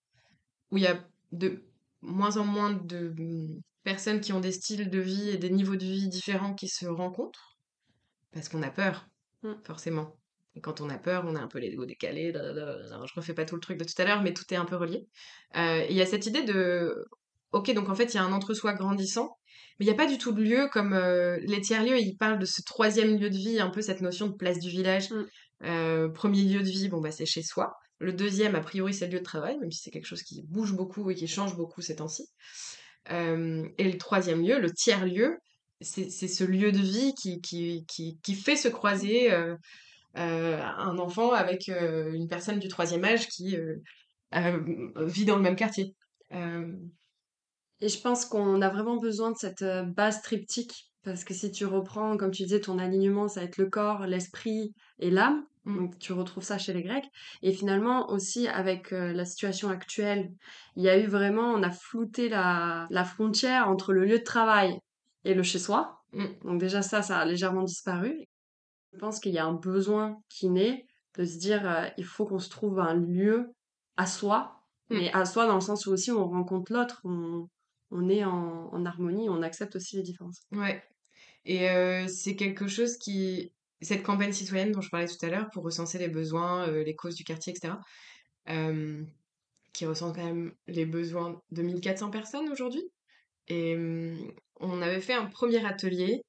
[0.71, 0.99] où il y a
[1.33, 1.63] de
[2.01, 5.77] moins en moins de mm, personnes qui ont des styles de vie et des niveaux
[5.77, 7.57] de vie différents qui se rencontrent,
[8.33, 9.07] parce qu'on a peur,
[9.43, 9.55] Mm.
[9.65, 10.17] forcément.
[10.57, 12.33] Et quand on a peur, on a un peu les égos décalés.
[12.33, 12.79] da, da.
[13.07, 14.77] Je refais pas tout le truc de tout à l'heure, mais tout est un peu
[14.77, 15.07] relié.
[15.57, 17.05] Euh, il y a cette idée de,
[17.53, 19.37] ok, donc en fait, il y a un entre-soi grandissant,
[19.79, 22.39] mais il n'y a pas du tout de lieu comme euh, les tiers-lieux, ils parlent
[22.39, 25.11] de ce troisième lieu de vie, un peu cette notion de place du village.
[25.11, 25.27] Mm.
[25.65, 27.75] Euh, premier lieu de vie, bon, bah, c'est chez soi.
[27.99, 30.43] Le deuxième, a priori, c'est le lieu de travail, même si c'est quelque chose qui
[30.43, 32.25] bouge beaucoup et qui change beaucoup ces temps-ci.
[33.11, 35.39] Euh, et le troisième lieu, le tiers-lieu,
[35.83, 39.31] c'est ce lieu de vie qui, qui, qui, qui fait se croiser
[40.17, 43.77] un enfant avec euh, une personne du troisième âge qui euh,
[44.35, 44.59] euh,
[45.05, 45.95] vit dans le même quartier.
[46.33, 46.73] Euh,
[47.81, 51.51] Et je pense qu'on a vraiment besoin de cette euh, base triptyque Parce que si
[51.53, 55.45] tu reprends, comme tu disais, ton alignement, ça va être le corps, l'esprit et l'âme.
[55.65, 55.77] Mm.
[55.79, 57.09] Donc tu retrouves ça chez les Grecs.
[57.43, 60.33] Et finalement aussi avec euh, la situation actuelle,
[60.77, 64.25] il y a eu vraiment, on a flouté la, la frontière entre le lieu de
[64.25, 64.79] travail
[65.25, 66.01] et le chez-soi.
[66.13, 66.25] Mm.
[66.45, 68.27] Donc déjà ça, ça a légèrement disparu.
[68.97, 70.87] Je pense qu'il y a un besoin qui naît
[71.19, 73.53] de se dire, euh, il faut qu'on se trouve un lieu
[73.97, 74.57] à soi,
[74.91, 74.97] Mm.
[74.99, 77.49] mais à soi dans le sens où aussi on rencontre l'autre, on,
[77.91, 80.43] on est en, en harmonie, on accepte aussi les différences.
[80.53, 80.83] Ouais.
[81.45, 83.53] Et euh, c'est quelque chose qui...
[83.83, 86.95] Cette campagne citoyenne dont je parlais tout à l'heure pour recenser les besoins, euh, les
[86.95, 87.75] causes du quartier, etc.,
[88.49, 89.05] euh,
[89.75, 92.83] qui recense quand même les besoins de 1400 personnes aujourd'hui.
[93.49, 96.23] Et hum, on avait fait un premier atelier.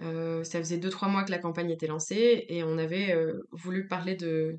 [0.00, 3.86] Euh, ça faisait 2-3 mois que la campagne était lancée et on avait euh, voulu
[3.86, 4.58] parler de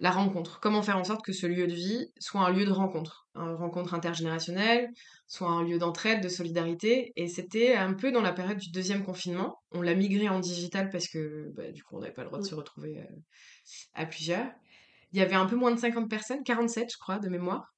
[0.00, 0.60] la rencontre.
[0.60, 3.54] Comment faire en sorte que ce lieu de vie soit un lieu de rencontre, une
[3.54, 4.88] rencontre intergénérationnelle,
[5.26, 7.12] soit un lieu d'entraide, de solidarité.
[7.16, 9.60] Et c'était un peu dans la période du deuxième confinement.
[9.72, 12.40] On l'a migré en digital parce que bah, du coup, on n'avait pas le droit
[12.40, 13.16] de se retrouver euh,
[13.94, 14.50] à plusieurs.
[15.12, 17.74] Il y avait un peu moins de 50 personnes, 47 je crois, de mémoire,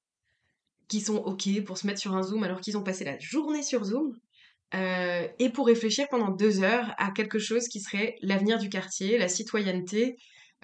[0.87, 3.63] qui sont OK pour se mettre sur un Zoom alors qu'ils ont passé la journée
[3.63, 4.13] sur Zoom.
[4.73, 9.17] Euh, et pour réfléchir pendant deux heures à quelque chose qui serait l'avenir du quartier,
[9.17, 10.15] la citoyenneté,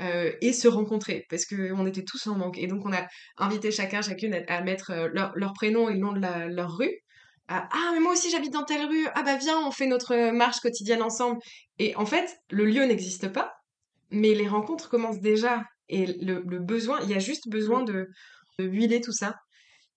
[0.02, 2.58] euh, et se rencontrer parce que on était tous en manque.
[2.58, 3.06] Et donc on a
[3.38, 6.96] invité chacun chacune à, mettre euh, leur, prénom et le nom de leur rue.
[7.50, 9.08] Ah mais moi aussi j'habite dans telle rue.
[9.16, 11.40] Ah bah viens on fait notre marche quotidienne ensemble.
[11.80, 13.54] Et en fait le lieu n'existe pas
[14.12, 15.64] mais les rencontres commencent déjà.
[15.90, 18.08] Et le, le besoin il y a juste besoin de,
[18.60, 19.36] de huiler tout ça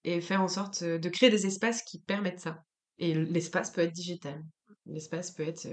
[0.05, 2.65] et faire en sorte de créer des espaces qui permettent ça
[3.03, 4.43] et l'espace peut être digital
[4.87, 5.69] l'espace peut être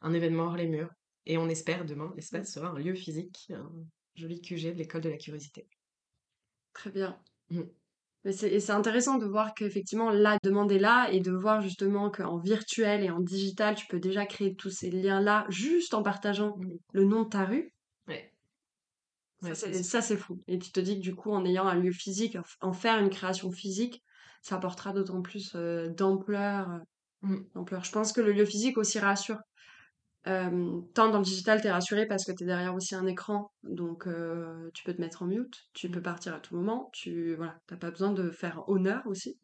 [0.00, 0.90] un événement hors les murs
[1.26, 3.70] et on espère demain, l'espace sera un lieu physique, un
[4.14, 5.68] joli QG de l'école de la curiosité.
[6.72, 7.20] Très bien.
[7.50, 7.62] Mm.
[8.24, 11.60] Mais c'est, et c'est intéressant de voir qu'effectivement la demande est là et de voir
[11.62, 16.02] justement qu'en virtuel et en digital, tu peux déjà créer tous ces liens-là juste en
[16.02, 16.76] partageant Mm.
[16.92, 17.72] le nom de ta rue.
[18.08, 18.34] Ouais.
[19.42, 20.42] Ça, Ouais, c'est, c'est- ça, c'est fou.
[20.48, 23.10] Et tu te dis que du coup, en ayant un lieu physique, en faire une
[23.10, 24.02] création physique,
[24.42, 26.68] ça apportera d'autant plus euh, d'ampleur,
[27.54, 27.84] d'ampleur.
[27.84, 29.38] Je pense que le lieu physique aussi rassure.
[30.26, 34.06] Euh, tant dans le digital, t'es rassuré parce que t'es derrière aussi un écran, donc
[34.06, 37.56] euh, tu peux te mettre en mute, tu peux partir à tout moment, tu voilà,
[37.66, 39.38] t'as pas besoin de faire honneur aussi.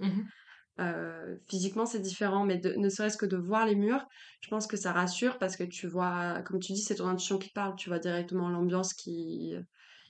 [0.79, 4.05] Euh, physiquement, c'est différent, mais de- ne serait-ce que de voir les murs,
[4.43, 7.39] je pense que ça rassure parce que tu vois, comme tu dis, c'est ton intuition
[7.39, 9.55] qui parle, tu vois directement l'ambiance qui,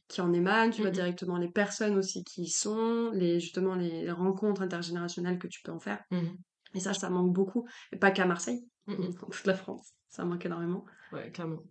[0.08, 0.94] qui en émane, tu vois Mhm.
[0.96, 5.72] directement les personnes aussi qui y sont, les, justement les rencontres intergénérationnelles que tu peux
[5.72, 6.02] en faire.
[6.10, 6.36] Mhm.
[6.74, 8.94] Et ça, ça manque beaucoup, et pas qu'à Marseille, dans
[9.30, 10.84] toute la France, ça manque énormément.
[11.12, 11.62] Ouais, clairement.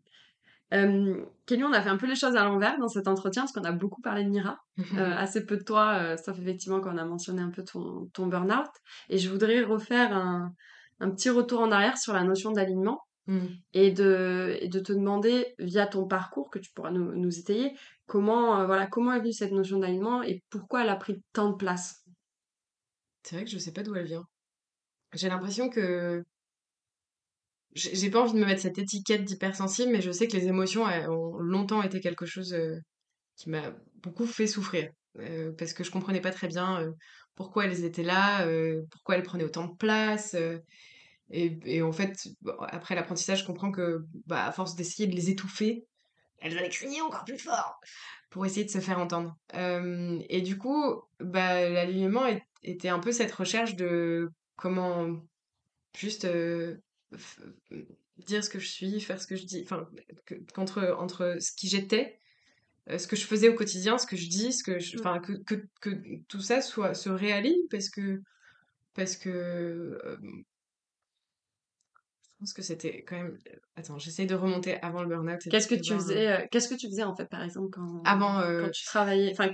[0.73, 3.51] Euh, Kelly, on a fait un peu les choses à l'envers dans cet entretien parce
[3.53, 6.93] qu'on a beaucoup parlé de Mira, euh, assez peu de toi, euh, sauf effectivement quand
[6.93, 8.71] on a mentionné un peu ton, ton burn-out.
[9.09, 10.51] Et je voudrais refaire un,
[10.99, 13.57] un petit retour en arrière sur la notion d'alignement Mhm.
[13.73, 17.75] et de, et de te demander, via ton parcours, que tu pourras nous, nous étayer,
[18.05, 21.49] comment, euh, voilà, comment est venue cette notion d'alignement et pourquoi elle a pris tant
[21.49, 22.03] de place?
[23.23, 24.25] C'est vrai que je sais pas d'où elle vient.
[25.13, 26.23] J'ai l'impression que
[27.73, 30.87] j'ai pas envie de me mettre cette étiquette d'hypersensible, mais je sais que les émotions
[30.87, 32.77] elles, ont longtemps été quelque chose euh,
[33.35, 34.91] qui m'a beaucoup fait souffrir.
[35.17, 36.93] Euh, parce que je comprenais pas très bien
[37.35, 38.47] pourquoi elles étaient là,
[38.91, 40.35] pourquoi elles prenaient autant de place.
[41.31, 45.15] Et, et en fait, bon, après l'apprentissage, je comprends que bah, à force d'essayer de
[45.15, 45.85] les étouffer,
[46.39, 47.79] elles allaient crier encore plus fort
[48.29, 49.35] pour essayer de se faire entendre.
[49.55, 52.25] Euh, et du coup, bah, l'alignement
[52.63, 55.21] était un peu cette recherche de comment
[55.95, 56.75] juste euh,
[58.17, 59.87] dire ce que je suis, faire ce que je dis, enfin,
[60.25, 62.19] que- qu'entre entre ce qui j'étais,
[62.89, 65.19] euh, ce que je faisais au quotidien, ce que je dis, ce que je, enfin,
[65.19, 65.89] que, que, que
[66.27, 68.21] tout ça soit se réaligne parce que
[68.93, 69.99] parce que
[72.35, 73.37] je pense que c'était quand même.
[73.77, 75.39] Attends, j'essaye de remonter avant le burn-out.
[75.49, 78.01] Qu'est-ce que tu voir, faisais, euh, qu'est-ce que tu faisais en fait, par exemple, quand,
[78.03, 79.51] Avant, euh, quand tu travaillais, enfin,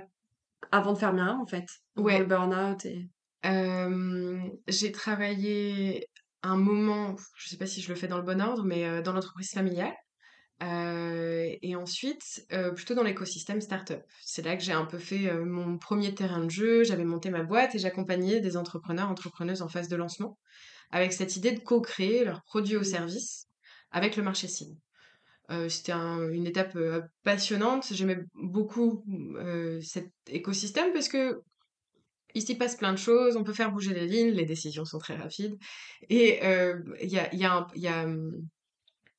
[0.72, 1.66] avant de faire Mira, en fait,
[1.96, 2.20] avant Ouais.
[2.20, 3.08] le burn-out et...
[3.46, 6.08] Euh, j'ai travaillé
[6.44, 9.02] un moment, je sais pas si je le fais dans le bon ordre, mais euh,
[9.02, 9.94] dans l'entreprise familiale.
[10.64, 14.02] Euh, et ensuite, euh, plutôt dans l'écosystème startup.
[14.24, 16.84] C'est là que j'ai un peu fait euh, mon premier terrain de jeu.
[16.84, 20.38] J'avais monté ma boîte et j'accompagnais des entrepreneurs, entrepreneuses en phase de lancement
[20.92, 23.48] avec cette idée de co-créer leurs produits ou services
[23.92, 24.76] avec le marché cible.
[25.50, 27.88] Euh, c'était un- une étape euh, passionnante.
[27.92, 29.04] J'aimais beaucoup
[29.38, 31.42] euh, cet écosystème parce que
[32.34, 35.00] il s'y passe plein de choses, on peut faire bouger les lignes, les décisions sont
[35.00, 35.58] très rapides.
[36.10, 36.40] Et
[37.02, 38.48] il y a, il y a un- il y a, hum,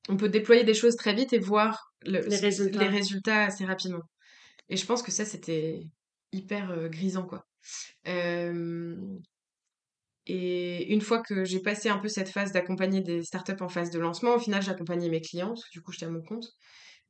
[0.09, 2.79] on peut déployer des choses très vite et voir le- Les résultats.
[2.81, 4.01] les résultats assez rapidement.
[4.71, 5.83] Et je pense que ça, c'était
[6.33, 7.47] hyper grisant, quoi.
[10.29, 13.69] Euh, Et une fois que j'ai passé un peu cette phase d'accompagner des startups en
[13.69, 16.47] phase de lancement, au final, j'accompagnais mes clients, du coup, j'étais à mon compte.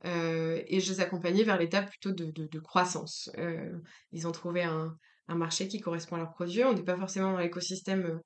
[0.04, 3.30] Euh, et je les accompagnais vers l'étape plutôt de, de, croissance.
[3.38, 3.70] Euh,
[4.10, 4.96] ils ont trouvé un,
[5.28, 6.64] un, marché qui correspond à leurs produits.
[6.64, 8.18] On n'est pas forcément dans l'écosystème, euh,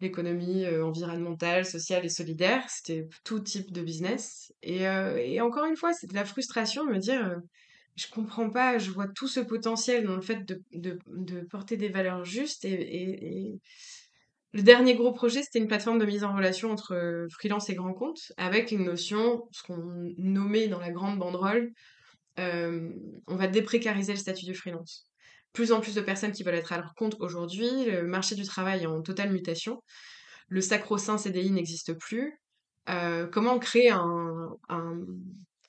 [0.00, 2.64] l'économie environnementale, sociale et solidaire.
[2.68, 4.52] C'était tout type de business.
[4.62, 7.36] Et, et encore une fois, de la frustration de me dire
[7.96, 11.88] je comprends pas, je vois tout ce potentiel dans le fait de, de, porter des
[11.88, 12.64] valeurs justes.
[12.64, 13.60] Et,
[14.54, 17.94] le dernier gros projet, c'était une plateforme de mise en relation entre freelance et grand
[17.94, 21.72] compte, avec une notion, ce qu'on nommait dans la grande banderole,
[22.38, 22.90] euh,
[23.26, 25.06] on va déprécariser le statut du freelance.
[25.54, 28.44] Plus en plus de personnes qui veulent être à leur compte aujourd'hui, le marché du
[28.44, 29.82] travail est en totale mutation,
[30.48, 32.38] le sacro-saint CDI n'existe plus.
[32.88, 35.00] Euh, comment créer un, un,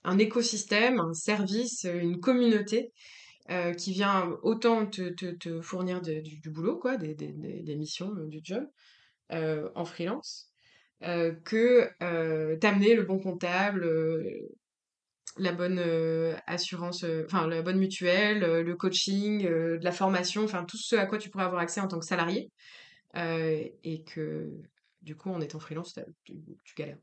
[0.04, 2.92] un écosystème, un service, une communauté
[3.50, 8.66] euh, qui vient autant te, fournir du, boulot, quoi, des, missions, euh, du job,
[9.34, 10.50] euh, en freelance,
[11.02, 11.90] que
[12.56, 13.86] t'amener le bon comptable,
[15.38, 15.80] la bonne
[16.48, 21.18] assurance, enfin la bonne mutuelle, le coaching, de la formation, enfin tout ce à quoi
[21.18, 22.50] tu pourrais avoir accès en tant que salarié,
[23.14, 24.54] et que
[25.02, 27.00] du coup en étant freelance, tu galères.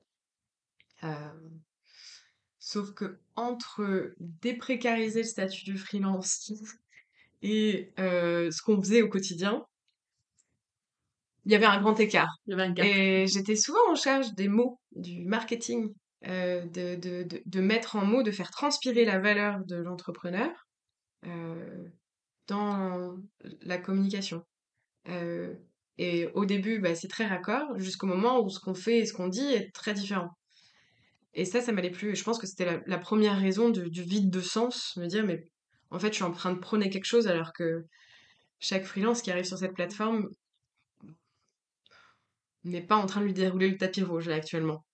[2.60, 6.52] Sauf que entre déprécariser le statut du freelance
[7.42, 9.66] et euh, ce qu'on faisait au quotidien,
[11.46, 12.28] il y avait un grand écart.
[12.76, 15.94] Et j'étais souvent en charge des mots, du marketing,
[16.26, 20.50] euh, de, de, de, de, mettre en mots, de faire transpirer la valeur de l'entrepreneur
[21.26, 21.88] euh,
[22.46, 23.16] dans
[23.62, 24.44] la communication.
[25.96, 29.14] Et au début, bah, c'est très raccord, jusqu'au moment où ce qu'on fait et ce
[29.14, 30.30] qu'on dit est très différent.
[31.34, 32.16] Et ça, ça m'allait plus.
[32.16, 35.44] Je pense que c'était la, première raison du vide de sens, me dire, mais
[35.90, 37.84] en fait, je suis en train de prôner quelque chose alors que
[38.58, 40.28] chaque freelance qui arrive sur cette plateforme
[42.64, 44.84] n'est pas en train de lui dérouler le tapis rouge là, actuellement,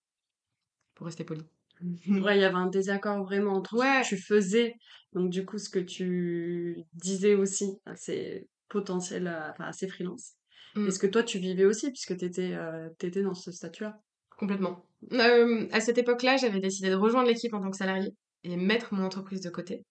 [0.95, 1.43] pour rester poli.
[2.07, 4.73] Ouais, il y avait un désaccord vraiment entre ce que tu faisais,
[5.13, 10.33] donc du coup, ce que tu disais aussi à ces potentiels, enfin à ces freelances,
[10.75, 14.01] et ce que toi tu vivais aussi, puisque tu étais, euh, étais dans ce statut-là.
[14.37, 14.86] Complètement.
[15.13, 18.93] Euh, à cette époque-là, j'avais décidé de rejoindre l'équipe en tant que salarié et mettre
[18.93, 19.85] mon entreprise de côté.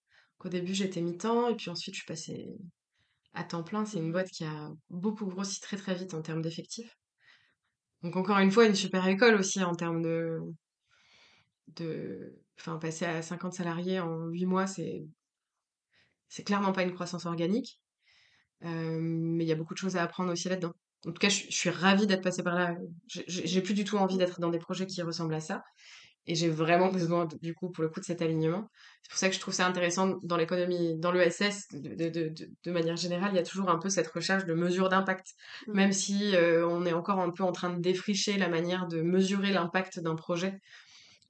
[0.44, 2.48] Au début, j'étais mi-temps et puis ensuite, je suis passée
[3.34, 3.84] à temps plein.
[3.84, 6.96] C'est une boîte qui a beaucoup grossi très très vite en termes d'effectifs.
[8.02, 10.40] Donc encore une fois, une super école aussi en termes de...
[11.68, 12.38] de...
[12.58, 15.06] Enfin, passer à 50 salariés en 8 mois, c'est...
[16.28, 17.80] C'est clairement pas une croissance organique.
[18.64, 20.74] Euh, mais il y a beaucoup de choses à apprendre aussi là-dedans.
[21.06, 22.74] En tout cas, je, suis ravie d'être passée par là.
[23.06, 25.62] J'ai plus du tout envie d'être dans des projets qui ressemblent à ça.
[26.28, 28.68] Et j'ai vraiment besoin, du coup, pour le coup, de cet alignement.
[29.02, 32.34] C'est pour ça que je trouve ça intéressant dans l'économie, dans l'ESS, de, de, de,
[32.64, 35.34] de, manière générale, il y a toujours un peu cette recherche de mesure d'impact.
[35.68, 35.72] Mmh.
[35.72, 39.02] Même si euh, on est encore un peu en train de défricher la manière de
[39.02, 40.58] mesurer l'impact d'un projet.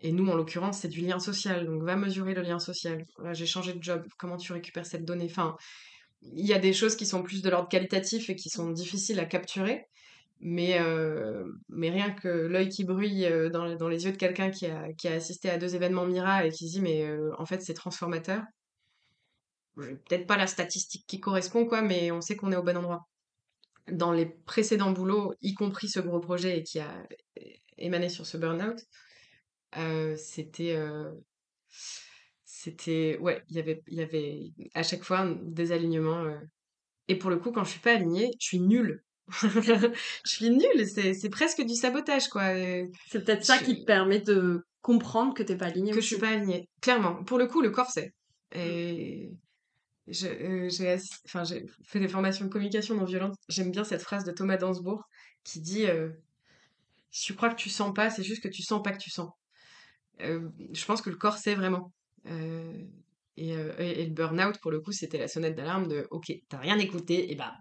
[0.00, 1.66] Et nous, en l'occurrence, c'est du lien social.
[1.66, 3.04] Donc, va mesurer le lien social.
[3.32, 4.06] j'ai changé de job.
[4.18, 5.28] Comment tu récupères cette donnée?
[5.30, 5.56] Enfin,
[6.34, 9.20] il y a des choses qui sont plus de l'ordre qualitatif et qui sont difficiles
[9.20, 9.86] à capturer.
[10.40, 14.50] Mais, euh, mais rien que l'œil qui brille euh, dans, dans, les yeux de quelqu'un
[14.50, 17.32] qui a, qui a, assisté à deux événements Mira et qui se dit mais euh,
[17.38, 18.42] en fait c'est transformateur.
[19.76, 23.08] Peut-être pas la statistique qui correspond quoi, mais on sait qu'on est au bon endroit.
[23.90, 27.06] Dans les précédents boulots, y compris ce gros projet qui a
[27.78, 28.78] émané sur ce burn-out,
[30.16, 30.76] c'était
[32.66, 36.38] c'était ouais il y avait il y avait à chaque fois des alignements euh.
[37.06, 39.02] et pour le coup quand je suis pas alignée je suis nulle.
[39.42, 39.90] Je
[40.24, 42.44] suis nulle c'est c'est presque du sabotage quoi
[43.08, 46.18] c'est peut-être ça qui te permet de comprendre que t'es pas alignée que je suis
[46.18, 47.24] pas alignée clairement.
[47.24, 48.14] Pour le coup le corps c'est
[48.52, 49.32] et
[50.22, 54.22] euh, j'ai enfin j'ai fait des formations de communication non violente j'aime bien cette phrase
[54.22, 55.02] de Thomas Dansbourg
[55.42, 56.10] qui dit euh,
[57.10, 59.10] si tu crois que tu sens pas c'est juste que tu sens pas que tu
[59.10, 59.30] sens
[60.20, 61.84] je pense que le corps sait vraiment.
[61.84, 62.05] euh, euh,
[63.36, 66.78] et, et, le burn-out, pour le coup, c'était la sonnette d'alarme de OK, t'as rien
[66.78, 67.54] écouté, et bah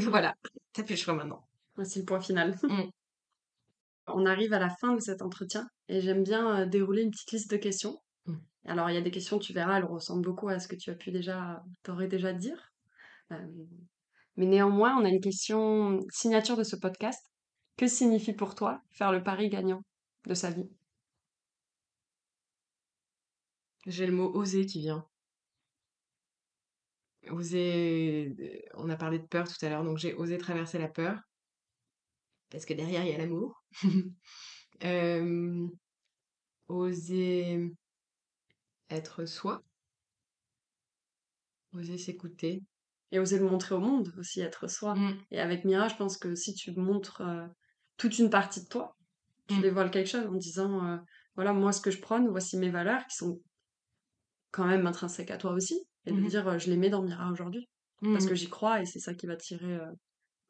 [0.00, 0.34] voilà,
[0.72, 1.46] t'as plus le choix maintenant.
[1.84, 2.56] C'est le point final.
[4.04, 4.14] Mmh.
[4.14, 7.30] On arrive à la fin de cet entretien et j'aime bien euh, dérouler une petite
[7.30, 8.02] liste de questions.
[8.26, 8.34] Mmh.
[8.64, 10.90] Alors, il y a des questions, tu verras, elles ressemblent beaucoup à ce que tu
[10.90, 12.72] as pu déjà, t'aurais déjà dire.
[13.30, 17.22] mais néanmoins, on a une question signature de ce podcast.
[17.76, 19.82] Que signifie pour toi faire le pari gagnant
[20.26, 20.68] de sa vie?
[23.86, 25.06] J'ai le mot oser qui vient.
[27.30, 28.64] Oser.
[28.74, 31.20] On a parlé de peur tout à l'heure, donc j'ai osé traverser la peur.
[32.50, 33.62] Parce que derrière, il y a l'amour.
[34.84, 35.66] euh,
[36.68, 37.72] oser
[38.90, 39.62] être soi.
[41.72, 42.62] Oser s'écouter.
[43.12, 44.94] et oser le montrer au monde aussi, être soi.
[44.94, 45.18] Mmh.
[45.30, 47.46] Et avec Mira, je pense que si tu montres euh,
[47.96, 48.96] toute une partie de toi,
[49.48, 49.62] tu Mm.
[49.62, 50.96] dévoiles quelque chose en disant euh,
[51.34, 53.40] voilà, moi, ce que je prône, voici mes valeurs qui sont
[54.52, 56.28] quand même intrinsèques à toi aussi, et de Mhm.
[56.28, 57.68] dire je les mets dans Mira aujourd'hui
[58.12, 58.28] parce Mmh.
[58.28, 59.90] que j'y crois et c'est ça qui va tirer, euh,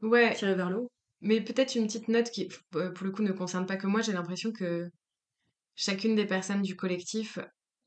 [0.03, 0.89] Ouais, tirer vers le haut.
[1.21, 4.03] mais peut-être une petite note qui, pour le coup, ne concerne pas que moi.
[4.03, 4.91] J'ai l'impression que
[5.77, 7.39] chacune des personnes du collectif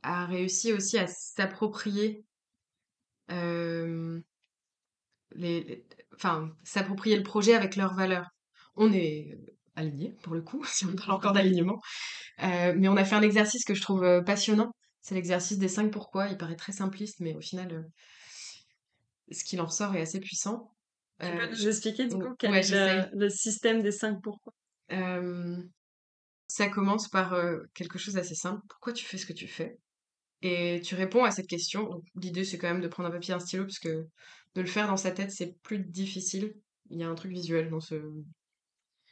[0.03, 2.25] a réussi aussi à s'approprier
[3.31, 4.21] euh,
[5.31, 5.85] les, les-
[6.15, 8.29] enfin, s'approprier le projet avec leurs valeurs.
[8.75, 9.37] On est
[9.75, 11.79] alignés, pour le coup, si on parle encore d'alignement.
[12.43, 14.71] Euh, mais on a fait un exercice que je trouve passionnant.
[15.05, 16.29] C'est l'exercice des cinq pourquoi.
[16.29, 17.83] Il paraît très simpliste, mais au final, euh,
[19.31, 20.71] ce qu'il en ressort est assez puissant.
[21.19, 23.91] Tu Euh, peux nous expliquer du ou- coup quel ouais, est le, le système des
[23.91, 24.51] cinq pourquoi?
[24.91, 25.61] Euh,
[26.47, 28.63] ça commence par euh, quelque chose d'assez simple.
[28.67, 29.77] Pourquoi tu fais ce que tu fais?
[30.41, 32.01] Et tu réponds à cette question.
[32.15, 34.07] L'idée, c'est quand même de prendre un papier et un stylo, parce que
[34.55, 36.55] de le faire dans sa tête, c'est plus difficile.
[36.89, 37.95] Il y a un truc visuel dans ce,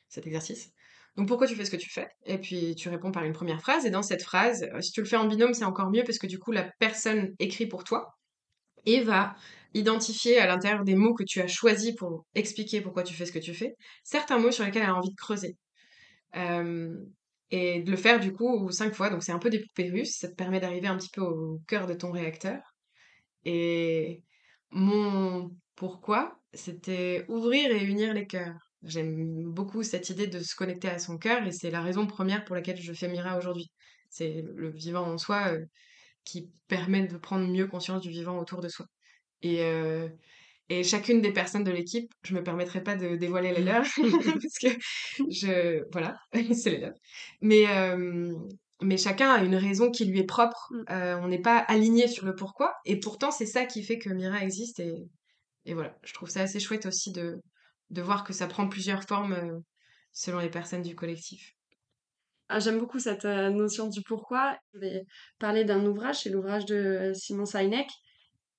[0.07, 0.71] cet exercice.
[1.15, 2.07] Donc, pourquoi tu fais ce que tu fais?
[2.25, 3.85] Et puis, tu réponds par une première phrase.
[3.85, 6.17] Et dans cette phrase, euh, si tu le fais en binôme, c'est encore mieux, parce
[6.17, 8.15] que du coup, la personne écrit pour toi
[8.85, 9.35] et va
[9.73, 13.31] identifier à l'intérieur des mots que tu as choisis pour expliquer pourquoi tu fais ce
[13.31, 15.57] que tu fais, certains mots sur lesquels elle a envie de creuser.
[16.35, 16.95] Euh,
[17.51, 20.17] et de le faire du coup cinq fois, donc c'est un peu des poupées russes,
[20.17, 22.61] ça te permet d'arriver un petit peu au cœur de ton réacteur.
[23.45, 24.23] Et
[24.71, 28.72] mon pourquoi, c'était ouvrir et unir les cœurs.
[28.85, 32.43] J'aime beaucoup cette idée de se connecter à son cœur et c'est la raison première
[32.43, 33.71] pour laquelle je fais Mira aujourd'hui.
[34.09, 35.65] C'est le vivant en soi euh,
[36.25, 38.85] qui permet de prendre mieux conscience du vivant autour de soi.
[39.41, 40.09] Et, euh,
[40.69, 43.85] et chacune des personnes de l'équipe, je me permettrai pas de dévoiler les leurs,
[44.41, 44.67] parce que
[45.29, 46.17] je, voilà,
[46.53, 46.95] c'est les leurs.
[47.41, 48.33] Mais, euh,
[48.81, 50.71] mais chacun a une raison qui lui est propre.
[50.71, 51.19] Mm.
[51.23, 52.73] On n'est pas aligné sur le pourquoi.
[52.85, 54.81] Et pourtant, c'est ça qui fait que Mira existe.
[54.81, 55.05] Et,
[55.65, 57.39] et voilà, je trouve ça assez chouette aussi de,
[57.93, 59.59] de voir que ça prend plusieurs formes euh,
[60.11, 61.53] selon les personnes du collectif.
[62.49, 64.57] Ah, J'aime beaucoup cette euh, notion du pourquoi.
[64.73, 65.05] Je vais
[65.39, 67.87] parler d'un ouvrage, c'est l'ouvrage de euh, Simon Sinek,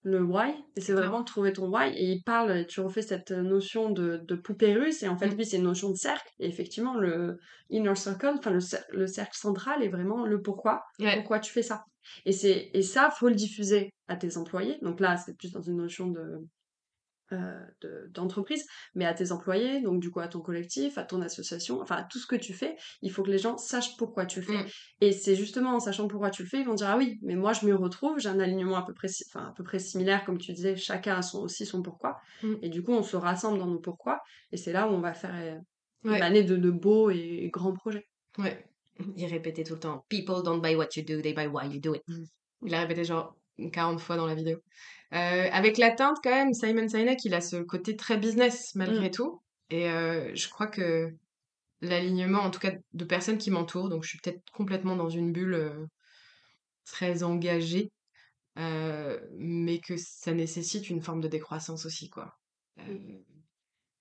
[0.03, 0.55] le why.
[0.77, 1.91] Et c'est vraiment de trouver ton why.
[1.97, 5.03] Et il parle, tu refais cette notion de, de poupée russe.
[5.03, 5.37] Et en fait, Mm.
[5.37, 6.29] lui, c'est une notion de cercle.
[6.39, 7.39] Et effectivement, le
[7.71, 10.83] inner circle, enfin, le, cer- le cercle central est vraiment le pourquoi.
[10.99, 11.17] Ouais.
[11.17, 11.85] Pourquoi tu fais ça?
[12.27, 12.33] Et,
[12.79, 14.79] et ça, faut le diffuser à tes employés.
[14.83, 16.23] Donc là, c'est plus dans une notion de,
[17.35, 18.65] euh, de- d'entreprise,
[18.95, 22.03] mais à tes employés, donc du coup à ton collectif, à ton association, enfin à
[22.05, 24.63] tout ce que tu fais, il faut que les gens sachent pourquoi tu le fais.
[24.63, 24.67] Mm.
[25.03, 27.35] Et c'est justement en sachant pourquoi tu le fais, ils vont dire ah oui, mais
[27.37, 30.25] moi je m'y retrouve, j'ai un alignement à peu près, enfin, à peu près similaire,
[30.25, 32.17] comme tu disais, chacun a son, aussi son pourquoi.
[32.43, 32.55] Mm.
[32.63, 34.21] Et du coup on se rassemble dans nos pourquoi,
[34.53, 35.59] et c'est là où on va faire euh,
[36.05, 36.19] Ouais.
[36.19, 38.07] émaner de, de beaux et grands projets.
[38.37, 38.63] Ouais.
[39.17, 41.81] Il répétait tout le temps People don't buy what you do, they buy why you
[41.81, 42.03] do it.
[42.63, 43.35] Il l'a répété genre
[43.73, 44.59] 40 fois dans la vidéo.
[45.13, 49.11] Euh, avec la teinte, quand même, Simon Sinek, il a ce côté très business malgré
[49.11, 49.41] tout.
[49.71, 51.11] Et euh, je crois que
[51.81, 55.33] l'alignement, en tout cas de personnes qui m'entourent, donc je suis peut-être complètement dans une
[55.33, 55.87] bulle euh,
[56.85, 57.91] très engagée,
[58.57, 62.37] mais que ça nécessite une forme de décroissance aussi, quoi.
[62.79, 62.99] Euh,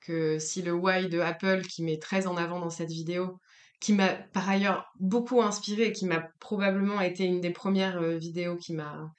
[0.01, 3.39] que si le why de Apple, qui met très en avant dans cette vidéo,
[3.79, 8.57] qui m'a par ailleurs beaucoup inspiré et qui m'a probablement été une des premières vidéos
[8.57, 9.11] qui m'a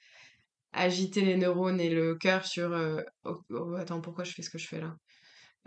[0.75, 4.49] agité les neurones et le cœur sur euh, oh, oh, attends pourquoi je fais ce
[4.49, 4.95] que je fais là?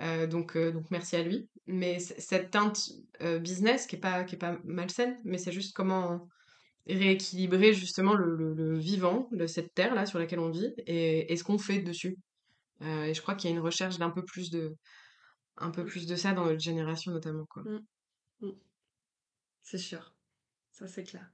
[0.01, 1.49] Euh, donc euh, donc merci à lui.
[1.67, 2.91] Mais cette teinte
[3.41, 6.29] business qui est pas qui est pas malsaine mais c'est juste comment
[6.87, 11.45] rééquilibrer justement le, le- vivant de cette terre là sur laquelle on vit et, ce
[11.45, 12.17] qu'on fait dessus.
[12.81, 14.75] Et je crois qu'il y a une recherche d'un peu plus de
[15.59, 17.63] un peu plus de ça dans notre génération notamment quoi.
[19.63, 20.15] C'est sûr,
[20.71, 21.31] ça c'est clair.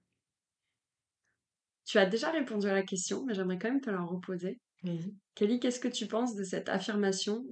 [1.87, 4.61] Tu as déjà répondu à la question, mais j'aimerais quand même te la reposer.
[4.83, 5.15] Vas-y.
[5.35, 7.45] Kelly, qu'est-ce que tu penses de cette affirmation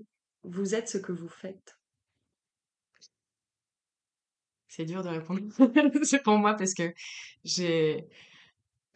[0.42, 1.78] Vous êtes ce que vous faites.
[4.68, 5.40] C'est dur de répondre.
[6.04, 6.92] c'est pour moi parce que
[7.44, 8.06] j'ai.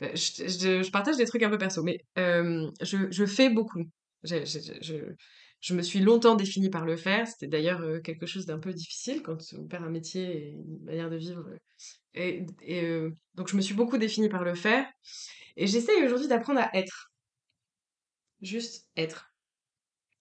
[0.01, 3.51] bah, Je, je- je partage des trucs un peu perso, mais euh, je, je fais
[3.51, 3.85] beaucoup.
[5.61, 7.27] Je me suis longtemps définie par le faire.
[7.27, 10.85] C'était d'ailleurs euh, quelque chose d'un peu difficile quand on perd un métier et une
[10.85, 11.45] manière de vivre.
[12.17, 14.87] Et, et, euh, donc je me suis beaucoup définie par le faire.
[15.57, 17.13] Et j'essaye aujourd'hui d'apprendre à être.
[18.41, 19.31] Juste être.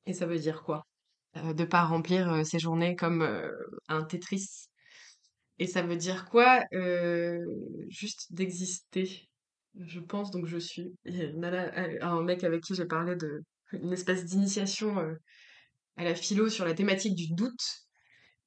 [0.05, 0.85] Et ça veut dire quoi?
[1.37, 3.51] Euh, de pas remplir euh, ses journées comme euh,
[3.87, 4.69] un Tetris.
[5.57, 6.63] Et ça veut dire quoi?
[6.73, 7.39] Euh,
[7.89, 9.29] juste d'exister.
[9.79, 10.93] Je pense donc je suis.
[11.05, 13.41] Il y a un mec avec qui j'ai parlé de
[13.73, 14.97] une espèce d'initiation
[15.97, 17.85] à la philo sur la thématique du doute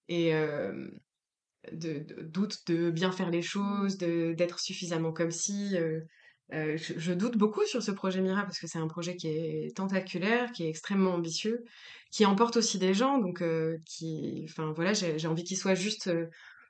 [0.09, 0.33] et
[1.73, 5.77] de, de- doute de bien faire les choses, de d'être suffisamment comme si.
[5.77, 6.01] euh,
[6.55, 9.29] Euh, je, je doute beaucoup sur ce projet Mira parce que c'est un projet qui
[9.29, 11.63] est tentaculaire, qui est extrêmement ambitieux,
[12.11, 16.11] qui emporte aussi des gens, donc euh, qui, enfin voilà, j'ai envie qu'il soit juste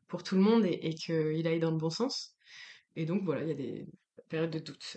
[0.08, 2.34] pour tout le monde et, et qu'il aille dans le bon sens.
[2.96, 3.86] Et donc voilà, il y a des
[4.28, 4.96] périodes de doute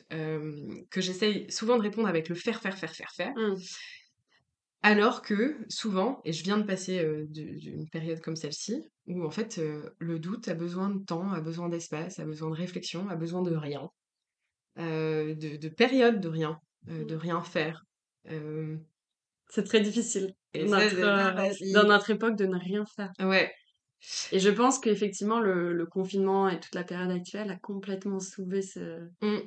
[0.89, 3.33] que j'essaye souvent de répondre avec le faire, faire, faire, faire, faire.
[3.35, 3.55] Mmh.
[4.81, 9.31] Alors que souvent, et je viens de passer du- d'une période comme celle-ci, où en
[9.31, 13.09] fait euh, le doute a besoin de temps, a besoin d'espace, a besoin de réflexion,
[13.09, 13.89] a besoin de rien,
[14.77, 17.83] euh, de, de période de rien, euh, de rien faire.
[19.49, 23.11] C'est très difficile et dans ça, notre, dans époque de ne rien faire.
[23.19, 23.51] ouais,
[24.31, 28.61] Et je pense qu'effectivement, le, le confinement et toute la période actuelle a complètement soulevé
[28.61, 29.39] ce- Mm,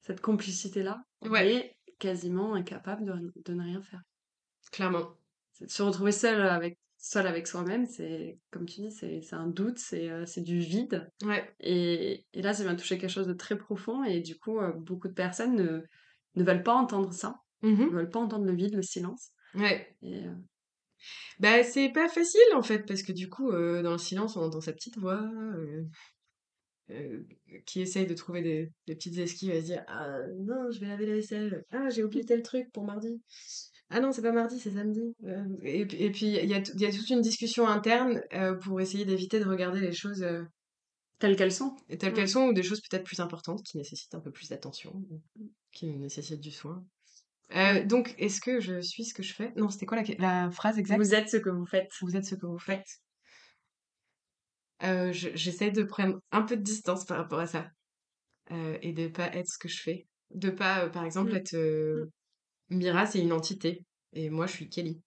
[0.00, 1.02] cette complicité-là.
[1.22, 1.54] Ouais.
[1.54, 4.00] Et quasiment incapable de, de ne rien faire.
[4.72, 5.10] clairement.
[5.52, 9.46] C'est de Se retrouver seul avec, seul avec soi-même, c'est, comme tu dis, c'est un
[9.48, 11.10] doute, c'est euh, du vide.
[11.22, 14.04] Ouais, Et, et là, ça vient toucher quelque chose de très profond.
[14.04, 15.82] Et du coup, euh, beaucoup de personnes ne,
[16.36, 17.36] ne veulent pas entendre ça.
[17.90, 19.30] Ne mhm, veulent pas entendre le vide, le silence.
[19.54, 19.96] ouais.
[20.02, 20.34] Et, euh,
[21.38, 24.42] Bah, c'est pas facile en fait, parce que du coup, euh, dans le silence, on
[24.42, 25.20] entend sa petite voix
[27.66, 30.86] qui essaye de trouver des, des petites esquives à se dire Ah non, je vais
[30.88, 31.64] laver la vaisselle.
[31.70, 33.20] Ah, j'ai oublié tel truc pour mardi.
[33.92, 35.14] Ah non, c'est pas mardi, c'est samedi.
[35.24, 38.80] Euh, et, puis- et puis, il y a, y toute une discussion interne euh, pour
[38.80, 40.42] essayer d'éviter de regarder les choses euh,
[41.18, 41.74] telles qu'elles sont.
[41.98, 42.14] telles Mm.
[42.14, 45.02] qu'elles sont ou des choses peut-être plus importantes qui nécessitent un peu plus d'attention,
[45.72, 46.84] qui nécessitent du soin.
[47.56, 49.52] Euh, donc, est-ce que je suis ce que je fais?
[49.56, 50.04] Non, c'était quoi la,
[50.44, 51.00] la phrase exacte?
[51.02, 51.90] Vous êtes ce que vous faites.
[52.00, 52.86] Vous êtes ce que vous faites.
[54.80, 57.68] Je- j'essaie de prendre un peu de distance par rapport à ça
[58.82, 60.06] et de pas être ce que je fais.
[60.32, 61.36] De pas, par exemple, Mm.
[61.36, 62.06] être euh,
[62.70, 65.00] Mira, c'est une entité et moi, je suis Kelly.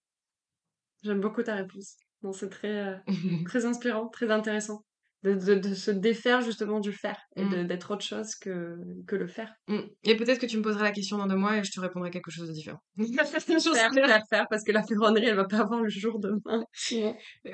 [1.04, 1.98] J'aime beaucoup ta réponse.
[2.22, 2.96] Non, c'est très, euh,
[3.46, 4.86] très inspirant, très intéressant.
[5.24, 7.66] De, de, de se défaire justement du faire et Mm.
[7.66, 8.76] d'être autre chose que,
[9.08, 9.54] que le faire.
[9.70, 9.80] Mm.
[10.04, 12.12] Et peut-être que tu me poseras la question dans deux mois et je te répondrai
[12.12, 12.80] quelque chose de différent.
[12.98, 13.40] J'en sais
[13.74, 14.06] Faire, rien.
[14.06, 16.66] faire, faire, parce que la ferronnerie, elle va pas avoir le jour demain.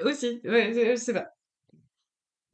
[0.04, 1.28] Aussi, ouais, je je sais pas.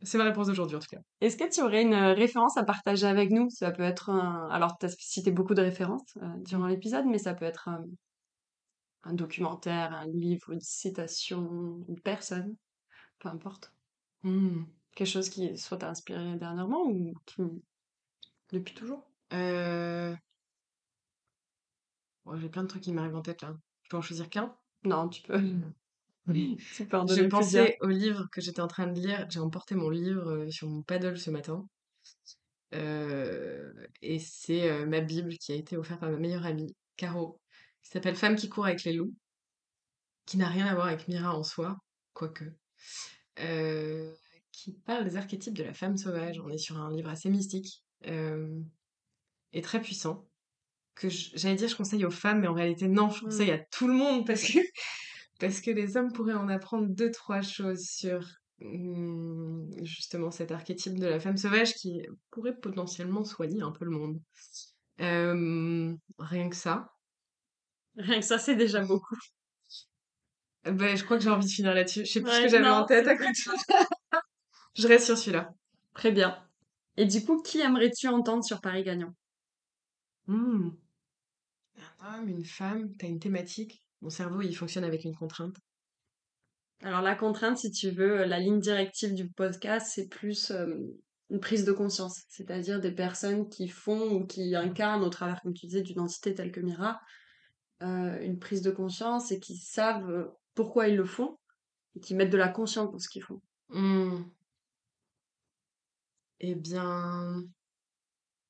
[0.06, 1.02] C'est ma réponse d'aujourd'hui en tout cas.
[1.20, 3.50] Est-ce que tu aurais une euh, référence à partager avec nous?
[3.50, 4.48] Ça peut être un...
[4.50, 7.84] Alors, tu as cité beaucoup de références euh, durant l'épisode, mais ça peut être un,
[9.04, 12.56] un documentaire, un livre, une citation, une personne,
[13.20, 13.74] peu importe.
[14.24, 14.64] Mm.
[14.96, 17.42] Quelque chose qui soit t'a inspiré dernièrement ou qui...
[18.52, 19.04] depuis toujours?
[19.34, 20.16] Euh...
[22.26, 23.56] bon, j'ai plein de trucs qui m'arrivent en tête là.
[23.84, 24.56] Je peux en choisir qu'un?
[24.84, 25.85] Non, tu peux, tu en
[26.28, 29.28] Je pensais au livre que j'étais en train de lire.
[29.30, 31.68] J'ai emporté mon livre euh, sur mon paddle ce matin.
[32.74, 33.72] Euh,
[34.02, 37.40] et c'est euh, ma Bible qui a été offerte par ma meilleure amie, Caro,
[37.84, 39.14] qui s'appelle Femme qui court avec les loups,
[40.26, 41.78] qui n'a rien à voir avec Mira en soi,
[42.14, 42.46] quoique.
[43.40, 44.14] Euh,
[44.52, 46.40] qui parle des archétypes de la femme sauvage.
[46.40, 50.28] On est sur un livre assez mystique et très puissant.
[50.96, 53.88] Que j'allais dire je conseille aux femmes, mais en réalité non, je conseille à tout
[53.88, 54.60] le monde parce que
[55.40, 58.26] parce que les hommes pourraient en apprendre deux, trois choses sur
[58.62, 63.92] hum, justement cet archétype de la femme sauvage qui pourrait potentiellement soigner un peu le
[63.92, 64.20] monde.
[65.02, 66.94] Euh, rien que ça.
[67.98, 69.18] Rien que ça, c'est déjà beaucoup.
[70.64, 72.06] Ben, je crois que j'ai envie de finir là-dessus.
[72.06, 73.32] Je sais plus ce que j'avais en tête à côté.
[74.76, 75.54] Je reste sur celui-là.
[75.94, 76.38] Très bien.
[76.98, 79.14] Et du coup, qui aimerais-tu entendre sur Paris Gagnant?
[80.28, 80.72] Hmm.
[82.02, 83.85] Un homme, une femme, t'as une thématique?
[84.06, 85.56] Mon cerveau, il fonctionne avec une contrainte.
[86.84, 90.76] Alors la contrainte, si tu veux, la ligne directive du podcast, c'est plus euh,
[91.32, 95.56] une prise de conscience, c'est-à-dire des personnes qui font ou qui incarnent au travers, comme
[95.56, 97.02] tu disais, d'une entité telle que Mira,
[97.82, 101.40] euh, une prise de conscience et qui savent euh, pourquoi ils le font
[101.96, 103.42] et qui mettent de la conscience dans ce qu'ils font.
[103.70, 104.22] Hmm.
[106.42, 107.42] Eh bien,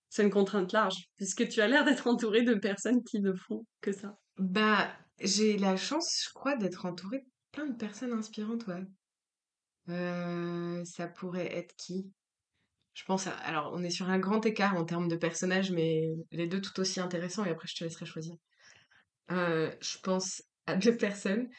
[0.09, 3.65] C'est une contrainte large, puisque tu as l'air d'être entouré de personnes qui ne font
[3.79, 4.19] que ça.
[4.37, 8.83] bah, j'ai la chance, je crois, d'être entourée de plein de personnes inspirantes, ouais.
[9.89, 12.11] Euh, ça pourrait être qui?
[12.93, 13.31] Je pense à...
[13.39, 16.79] Alors, on est sur un grand écart en termes de personnages, mais les deux tout
[16.79, 18.35] aussi intéressants, et après je te laisserai choisir.
[19.31, 21.49] Euh, je pense à deux personnes.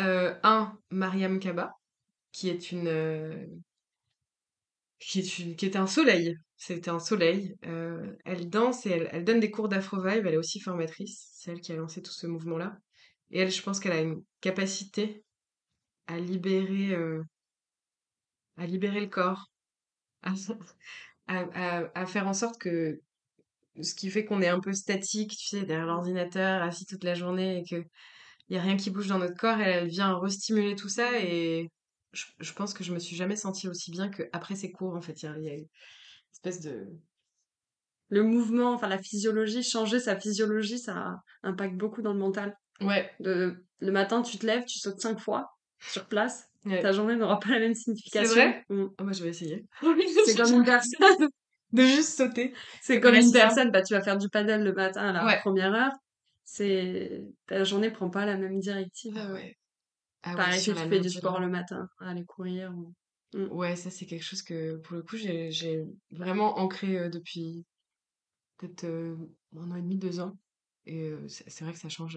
[0.00, 1.74] Euh, un, Mariam Kaba,
[2.32, 3.62] qui est une...
[4.98, 5.56] qui est une...
[5.56, 6.36] qui est un soleil.
[6.56, 7.56] C'était un soleil.
[7.66, 11.50] Euh, elle danse et elle, elle donne des cours d'Afro-Vibe, elle est aussi formatrice, c'est
[11.50, 12.78] elle qui a lancé tout ce mouvement-là.
[13.30, 15.24] Et elle, je pense qu'elle a une capacité
[16.06, 17.22] à libérer, euh,
[18.56, 19.50] à libérer le corps,
[20.22, 20.34] à,
[21.94, 23.00] à, faire en sorte que
[23.82, 27.14] ce qui fait qu'on est un peu statique, tu sais, derrière l'ordinateur, assis toute la
[27.14, 27.84] journée et que
[28.48, 31.18] il y a rien qui bouge dans notre corps, elle, elle vient restimuler tout ça
[31.18, 31.70] et
[32.14, 35.00] je, je pense que je me suis jamais sentie aussi bien qu'après ces cours, en
[35.00, 35.22] fait.
[35.22, 35.66] Il y a, il y a une
[36.32, 36.86] espèce de...
[38.08, 42.56] le mouvement, enfin la physiologie, changer sa physiologie, ça impacte beaucoup dans le mental.
[42.80, 43.10] Ouais.
[43.20, 45.50] De, le matin, tu te lèves, tu sautes cinq fois
[45.80, 46.48] sur place.
[46.64, 46.80] Ouais.
[46.80, 48.32] Ta journée n'aura pas la même signification.
[48.34, 48.86] C'est vrai Mm.
[48.98, 49.66] Ah, moi, je vais essayer.
[50.26, 51.28] C'est comme une personne.
[51.72, 52.54] De juste sauter.
[52.82, 55.38] C'est comme une personne, bah, tu vas faire du paddle le matin à la Ouais.
[55.40, 55.92] première heure.
[56.44, 59.14] C'est ta journée prend pas la même directive.
[59.18, 59.56] Ah ouais.
[60.26, 62.72] Ah Pareil si tu fais du sport le matin, aller courir.
[62.74, 62.92] ou-
[63.50, 67.64] Ouais, ça, c'est quelque chose que, pour le coup, j'ai vraiment ancré euh, depuis
[68.58, 69.16] peut-être euh,
[69.56, 70.38] un an et demi, deux ans.
[70.86, 72.16] Et euh, c'est vrai que ça change.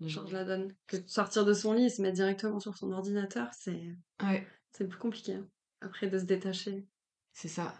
[0.00, 0.32] la change journée.
[0.32, 0.74] la donne.
[0.86, 4.46] Que de sortir de son lit et se mettre directement sur son ordinateur, c'est Ouais,
[4.72, 5.34] c'est plus compliqué.
[5.34, 5.46] hein.
[5.82, 6.86] Après de se détacher.
[7.32, 7.74] c'est ça.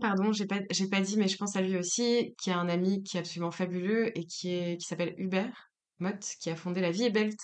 [0.00, 2.68] Pardon, j'ai pas, j'ai pas dit, mais je pense à lui aussi, qui a un
[2.68, 6.82] ami qui est absolument fabuleux et qui est, qui s'appelle Hubert Mott, qui a fondé
[6.82, 7.38] La Vie est Belt,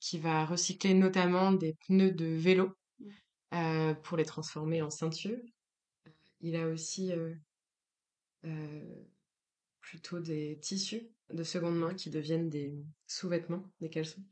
[0.00, 2.74] qui va recycler notamment des pneus de vélo
[3.54, 5.40] euh, pour les transformer en ceintures.
[6.40, 7.34] Il a aussi euh,
[8.44, 9.04] euh,
[9.80, 12.74] plutôt des tissus de seconde main qui deviennent des
[13.06, 14.22] sous-vêtements, des caleçons.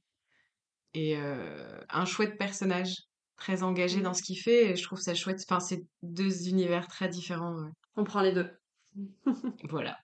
[0.95, 2.95] Et euh, un chouette personnage,
[3.37, 5.45] très engagé dans ce qu'il fait, et je trouve ça chouette.
[5.49, 7.59] Enfin, c'est deux univers très différents.
[7.59, 7.69] euh.
[7.97, 8.51] On prend les deux.
[9.69, 9.99] Voilà.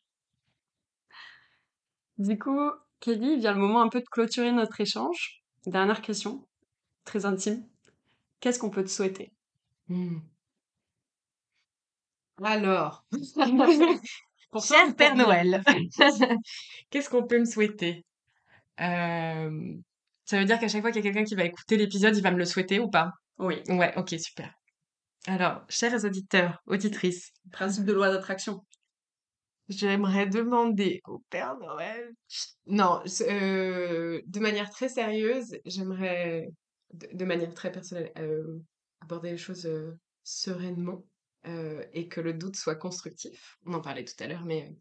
[2.18, 2.70] Du coup,
[3.00, 5.42] Kelly, vient le moment un peu de clôturer notre échange.
[5.66, 6.46] Dernière question,
[7.04, 7.66] très intime.
[8.40, 9.32] Qu'est-ce qu'on peut te souhaiter?
[9.88, 10.18] Hmm.
[12.42, 13.04] Alors,
[14.50, 15.14] Pour cher toi, Père.
[15.16, 15.62] Noël,
[16.90, 18.04] qu'est-ce qu'on peut me souhaiter?
[18.80, 19.74] Euh,
[20.24, 22.22] Ça veut dire qu'à chaque fois qu'il y a quelqu'un qui va écouter l'épisode, il
[22.22, 23.10] va me le souhaiter ou pas?
[23.38, 24.52] Oui, Ouais, ok, super.
[25.26, 28.64] Alors, chers auditeurs, auditrices, principe de loi d'attraction.
[29.70, 32.12] J'aimerais demander au Père Noël.
[32.66, 36.50] Non, euh, de manière très sérieuse, j'aimerais,
[36.92, 38.58] de, manière très personnelle, euh,
[39.00, 41.04] aborder les choses euh, sereinement
[41.94, 43.56] et que le doute soit constructif.
[43.64, 44.74] On en parlait tout à l'heure, mais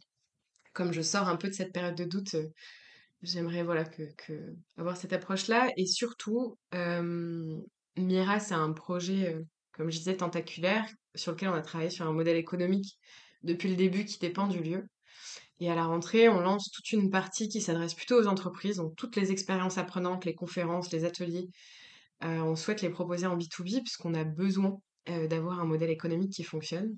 [0.74, 2.36] comme je sors un peu de cette période de doute,
[3.22, 4.04] j'aimerais voilà que,
[4.76, 6.58] avoir cette approche-là et surtout,
[7.96, 9.38] Mira, c'est un projet,
[9.72, 10.86] comme je disais, tentaculaire
[11.16, 13.00] sur lequel on a travaillé sur un modèle économique
[13.44, 14.88] depuis le début qui dépend du lieu.
[15.60, 18.96] Et à la rentrée, on lance toute une partie qui s'adresse plutôt aux entreprises, donc
[18.96, 21.50] toutes les expériences apprenantes, les conférences, les ateliers.
[22.24, 24.80] euh, on souhaite les proposer en B2B puisqu'on a besoin
[25.10, 26.98] euh, d'avoir un modèle économique qui fonctionne.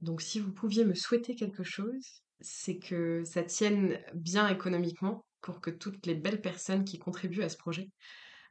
[0.00, 5.60] Donc si vous pouviez me souhaiter quelque chose, c'est que ça tienne bien économiquement pour
[5.60, 7.90] que toutes les belles personnes qui contribuent à ce projet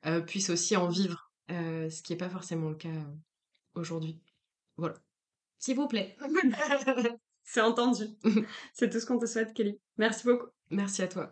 [0.06, 2.90] euh, puissent aussi en vivre, ce qui n'est pas forcément le cas
[3.76, 4.22] aujourd'hui.
[4.78, 4.96] Voilà.
[5.60, 6.16] S'il vous plaît.
[7.46, 8.06] C'est entendu.
[8.74, 9.80] c'est tout ce qu'on te souhaite, Kelly.
[9.98, 10.48] Merci beaucoup.
[10.72, 11.32] Merci à toi.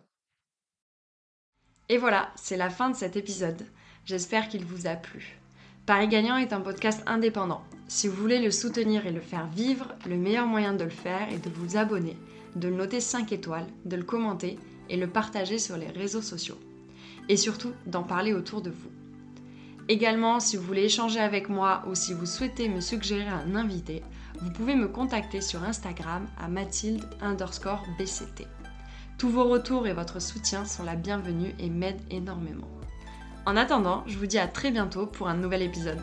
[1.89, 3.65] Et voilà, c'est la fin de cet épisode.
[4.05, 5.39] J'espère qu'il vous a plu.
[5.85, 7.63] Paris Gagnant est un podcast indépendant.
[7.87, 11.27] Si vous voulez le soutenir et le faire vivre, le meilleur moyen de le faire
[11.33, 12.15] est de vous abonner,
[12.55, 14.57] de le noter 5 étoiles, de le commenter
[14.89, 16.59] et le partager sur les réseaux sociaux.
[17.27, 18.91] Et surtout, d'en parler autour de vous.
[19.89, 24.03] Également, si vous voulez échanger avec moi ou si vous souhaitez me suggérer un invité,
[24.41, 28.47] vous pouvez me contacter sur Instagram à mathilde underscore bct.
[29.17, 32.67] Tous vos retours et votre soutien sont la bienvenue et m'aident énormément.
[33.45, 36.01] En attendant, je vous dis à très bientôt pour un nouvel épisode.